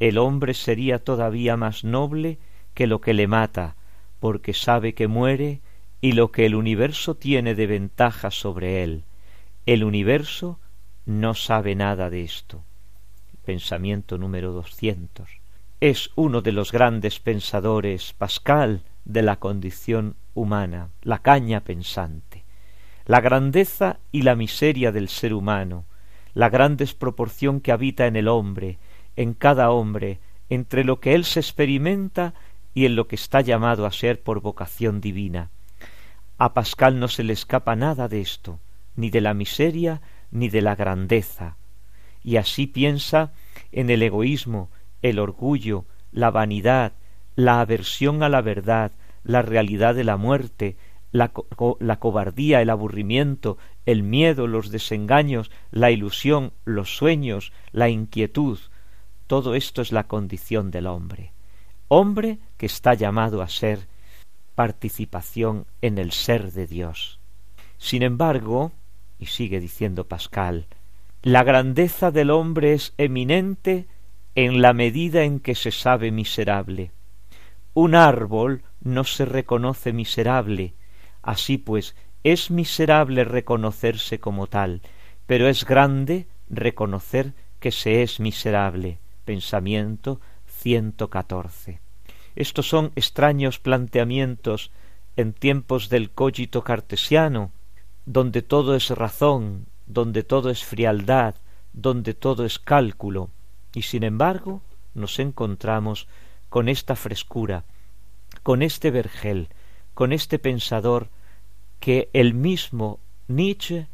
el 0.00 0.16
hombre 0.16 0.54
sería 0.54 0.98
todavía 0.98 1.56
más 1.56 1.84
noble 1.84 2.38
que 2.74 2.86
lo 2.86 3.00
que 3.02 3.14
le 3.14 3.28
mata, 3.28 3.76
porque 4.18 4.54
sabe 4.54 4.94
que 4.94 5.06
muere 5.06 5.60
y 6.00 6.12
lo 6.12 6.32
que 6.32 6.46
el 6.46 6.54
universo 6.54 7.14
tiene 7.14 7.54
de 7.54 7.66
ventaja 7.66 8.30
sobre 8.30 8.82
él. 8.82 9.04
El 9.66 9.84
universo 9.84 10.58
no 11.04 11.34
sabe 11.34 11.74
nada 11.74 12.08
de 12.08 12.24
esto. 12.24 12.64
Pensamiento 13.44 14.16
número 14.16 14.52
doscientos. 14.52 15.28
Es 15.80 16.10
uno 16.14 16.40
de 16.40 16.52
los 16.52 16.72
grandes 16.72 17.20
pensadores, 17.20 18.14
Pascal, 18.14 18.82
de 19.04 19.22
la 19.22 19.36
condición 19.36 20.16
humana, 20.34 20.88
la 21.02 21.18
caña 21.18 21.60
pensante. 21.60 22.44
La 23.04 23.20
grandeza 23.20 23.98
y 24.12 24.22
la 24.22 24.34
miseria 24.34 24.92
del 24.92 25.08
ser 25.08 25.34
humano, 25.34 25.84
la 26.32 26.48
gran 26.48 26.76
desproporción 26.76 27.60
que 27.60 27.72
habita 27.72 28.06
en 28.06 28.16
el 28.16 28.28
hombre, 28.28 28.78
en 29.16 29.34
cada 29.34 29.70
hombre, 29.70 30.20
entre 30.48 30.84
lo 30.84 31.00
que 31.00 31.14
él 31.14 31.24
se 31.24 31.40
experimenta 31.40 32.34
y 32.74 32.86
en 32.86 32.96
lo 32.96 33.06
que 33.08 33.16
está 33.16 33.40
llamado 33.40 33.86
a 33.86 33.92
ser 33.92 34.22
por 34.22 34.40
vocación 34.40 35.00
divina. 35.00 35.50
A 36.38 36.54
Pascal 36.54 36.98
no 36.98 37.08
se 37.08 37.24
le 37.24 37.32
escapa 37.32 37.76
nada 37.76 38.08
de 38.08 38.20
esto, 38.20 38.58
ni 38.96 39.10
de 39.10 39.20
la 39.20 39.34
miseria 39.34 40.00
ni 40.30 40.48
de 40.48 40.62
la 40.62 40.74
grandeza, 40.74 41.56
y 42.22 42.36
así 42.36 42.66
piensa 42.66 43.32
en 43.72 43.90
el 43.90 44.02
egoísmo, 44.02 44.70
el 45.02 45.18
orgullo, 45.18 45.84
la 46.12 46.30
vanidad, 46.30 46.92
la 47.34 47.60
aversión 47.60 48.22
a 48.22 48.28
la 48.28 48.42
verdad, 48.42 48.92
la 49.24 49.42
realidad 49.42 49.94
de 49.94 50.04
la 50.04 50.16
muerte, 50.16 50.76
la, 51.12 51.32
la, 51.80 51.98
cobardía, 51.98 52.62
el 52.62 52.70
aburrimiento, 52.70 53.58
el 53.86 54.02
miedo, 54.02 54.46
los 54.46 54.70
desengaños, 54.70 55.50
la 55.70 55.90
ilusión, 55.90 56.52
los 56.64 56.96
sueños, 56.96 57.52
la 57.72 57.88
inquietud, 57.88 58.58
todo 59.30 59.54
esto 59.54 59.80
es 59.80 59.92
la 59.92 60.08
condición 60.08 60.72
del 60.72 60.88
hombre. 60.88 61.30
Hombre 61.86 62.40
que 62.56 62.66
está 62.66 62.94
llamado 62.94 63.42
a 63.42 63.48
ser 63.48 63.86
participación 64.56 65.66
en 65.82 65.98
el 65.98 66.10
ser 66.10 66.50
de 66.50 66.66
Dios. 66.66 67.20
Sin 67.78 68.02
embargo, 68.02 68.72
y 69.20 69.26
sigue 69.26 69.60
diciendo 69.60 70.08
Pascal, 70.08 70.66
la 71.22 71.44
grandeza 71.44 72.10
del 72.10 72.32
hombre 72.32 72.72
es 72.72 72.92
eminente 72.98 73.86
en 74.34 74.62
la 74.62 74.72
medida 74.72 75.22
en 75.22 75.38
que 75.38 75.54
se 75.54 75.70
sabe 75.70 76.10
miserable. 76.10 76.90
Un 77.72 77.94
árbol 77.94 78.64
no 78.80 79.04
se 79.04 79.26
reconoce 79.26 79.92
miserable, 79.92 80.74
así 81.22 81.56
pues 81.56 81.94
es 82.24 82.50
miserable 82.50 83.22
reconocerse 83.22 84.18
como 84.18 84.48
tal, 84.48 84.82
pero 85.28 85.46
es 85.46 85.64
grande 85.64 86.26
reconocer 86.48 87.32
que 87.60 87.70
se 87.70 88.02
es 88.02 88.18
miserable. 88.18 88.98
Pensamiento 89.30 90.20
114. 90.46 91.80
Estos 92.34 92.68
son 92.68 92.90
extraños 92.96 93.60
planteamientos 93.60 94.72
en 95.14 95.34
tiempos 95.34 95.88
del 95.88 96.10
cogito 96.10 96.64
cartesiano, 96.64 97.52
donde 98.06 98.42
todo 98.42 98.74
es 98.74 98.90
razón, 98.90 99.66
donde 99.86 100.24
todo 100.24 100.50
es 100.50 100.64
frialdad, 100.64 101.36
donde 101.72 102.12
todo 102.12 102.44
es 102.44 102.58
cálculo, 102.58 103.30
y 103.72 103.82
sin 103.82 104.02
embargo 104.02 104.62
nos 104.94 105.20
encontramos 105.20 106.08
con 106.48 106.68
esta 106.68 106.96
frescura, 106.96 107.62
con 108.42 108.62
este 108.62 108.90
vergel, 108.90 109.46
con 109.94 110.12
este 110.12 110.40
pensador 110.40 111.08
que 111.78 112.10
el 112.14 112.34
mismo 112.34 112.98
Nietzsche 113.28 113.86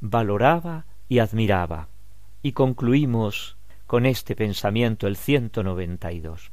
valoraba 0.00 0.84
y 1.08 1.18
admiraba. 1.18 1.88
Y 2.42 2.52
concluimos 2.52 3.56
con 3.94 4.06
este 4.06 4.34
pensamiento 4.34 5.06
el 5.06 5.16
ciento 5.16 5.62
noventa 5.62 6.10
y 6.10 6.18
dos. 6.18 6.50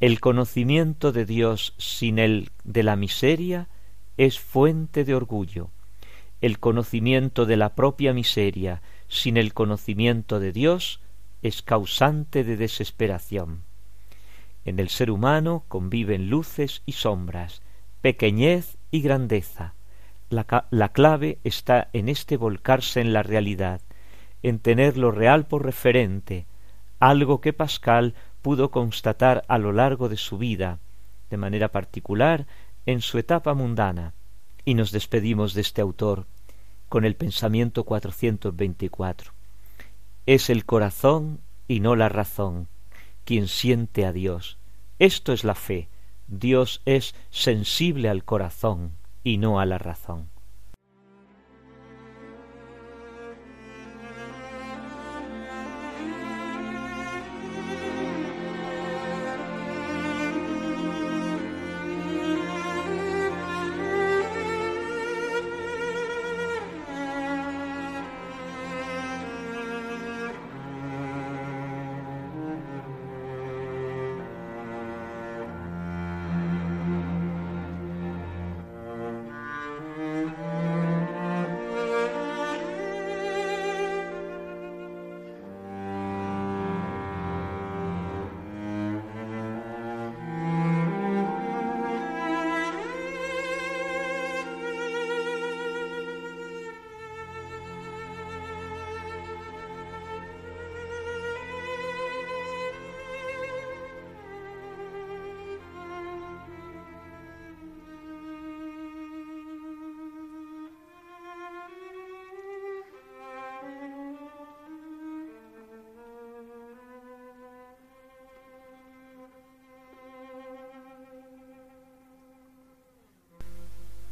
El 0.00 0.18
conocimiento 0.18 1.12
de 1.12 1.24
Dios 1.24 1.72
sin 1.78 2.18
el 2.18 2.50
de 2.64 2.82
la 2.82 2.96
miseria 2.96 3.68
es 4.16 4.40
fuente 4.40 5.04
de 5.04 5.14
orgullo. 5.14 5.70
El 6.40 6.58
conocimiento 6.58 7.46
de 7.46 7.56
la 7.56 7.76
propia 7.76 8.12
miseria 8.12 8.82
sin 9.06 9.36
el 9.36 9.54
conocimiento 9.54 10.40
de 10.40 10.50
Dios 10.50 11.00
es 11.42 11.62
causante 11.62 12.42
de 12.42 12.56
desesperación. 12.56 13.62
En 14.64 14.80
el 14.80 14.88
ser 14.88 15.12
humano 15.12 15.62
conviven 15.68 16.28
luces 16.28 16.82
y 16.86 16.92
sombras, 16.94 17.62
pequeñez 18.00 18.78
y 18.90 19.00
grandeza. 19.00 19.74
La, 20.28 20.66
la, 20.70 20.88
clave 20.88 21.38
está 21.44 21.88
en 21.92 22.08
este 22.08 22.36
volcarse 22.36 23.00
en 23.00 23.12
la 23.12 23.22
realidad, 23.22 23.80
en 24.42 24.58
tener 24.58 24.96
lo 24.96 25.12
real 25.12 25.46
por 25.46 25.64
referente, 25.64 26.46
algo 27.00 27.40
que 27.40 27.52
Pascal 27.52 28.14
pudo 28.42 28.70
constatar 28.70 29.44
a 29.48 29.58
lo 29.58 29.72
largo 29.72 30.08
de 30.08 30.16
su 30.16 30.38
vida, 30.38 30.78
de 31.30 31.36
manera 31.36 31.72
particular 31.72 32.46
en 32.86 33.00
su 33.00 33.18
etapa 33.18 33.54
mundana. 33.54 34.14
Y 34.64 34.74
nos 34.74 34.92
despedimos 34.92 35.54
de 35.54 35.62
este 35.62 35.80
autor 35.80 36.26
con 36.88 37.04
el 37.04 37.16
pensamiento 37.16 37.84
424. 37.84 39.32
Es 40.26 40.50
el 40.50 40.64
corazón 40.64 41.40
y 41.66 41.80
no 41.80 41.96
la 41.96 42.08
razón 42.08 42.68
quien 43.24 43.48
siente 43.48 44.04
a 44.04 44.12
Dios. 44.12 44.58
Esto 44.98 45.32
es 45.32 45.44
la 45.44 45.54
fe. 45.54 45.88
Dios 46.26 46.82
es 46.84 47.14
sensible 47.30 48.08
al 48.08 48.24
corazón 48.24 48.92
y 49.24 49.38
no 49.38 49.60
a 49.60 49.66
la 49.66 49.78
razón. 49.78 50.28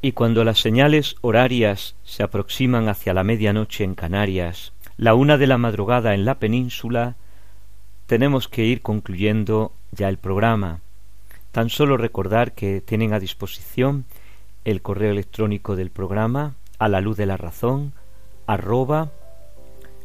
Y 0.00 0.12
cuando 0.12 0.44
las 0.44 0.60
señales 0.60 1.16
horarias 1.22 1.96
se 2.04 2.22
aproximan 2.22 2.88
hacia 2.88 3.14
la 3.14 3.24
medianoche 3.24 3.82
en 3.82 3.94
Canarias, 3.94 4.72
la 4.96 5.14
una 5.14 5.38
de 5.38 5.48
la 5.48 5.58
madrugada 5.58 6.14
en 6.14 6.24
la 6.24 6.38
península, 6.38 7.16
tenemos 8.06 8.48
que 8.48 8.64
ir 8.64 8.80
concluyendo 8.80 9.72
ya 9.90 10.08
el 10.08 10.18
programa. 10.18 10.80
Tan 11.50 11.68
solo 11.68 11.96
recordar 11.96 12.52
que 12.52 12.80
tienen 12.80 13.12
a 13.12 13.20
disposición 13.20 14.04
el 14.64 14.82
correo 14.82 15.10
electrónico 15.10 15.76
del 15.76 15.90
programa 15.90 16.54
a 16.78 16.88
la 16.88 17.00
luz 17.00 17.16
de 17.16 17.26
la 17.26 17.36
razón 17.36 17.92
arroba 18.46 19.10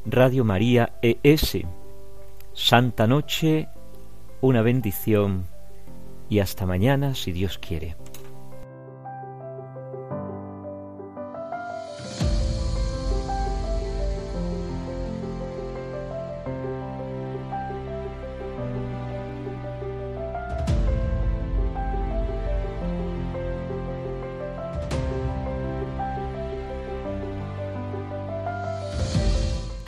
Radio 0.05 0.43
María 0.43 0.93
ES. 1.01 1.59
Santa 2.53 3.07
noche, 3.07 3.67
una 4.41 4.61
bendición 4.61 5.45
y 6.29 6.39
hasta 6.39 6.65
mañana 6.65 7.15
si 7.15 7.31
Dios 7.31 7.57
quiere. 7.57 7.95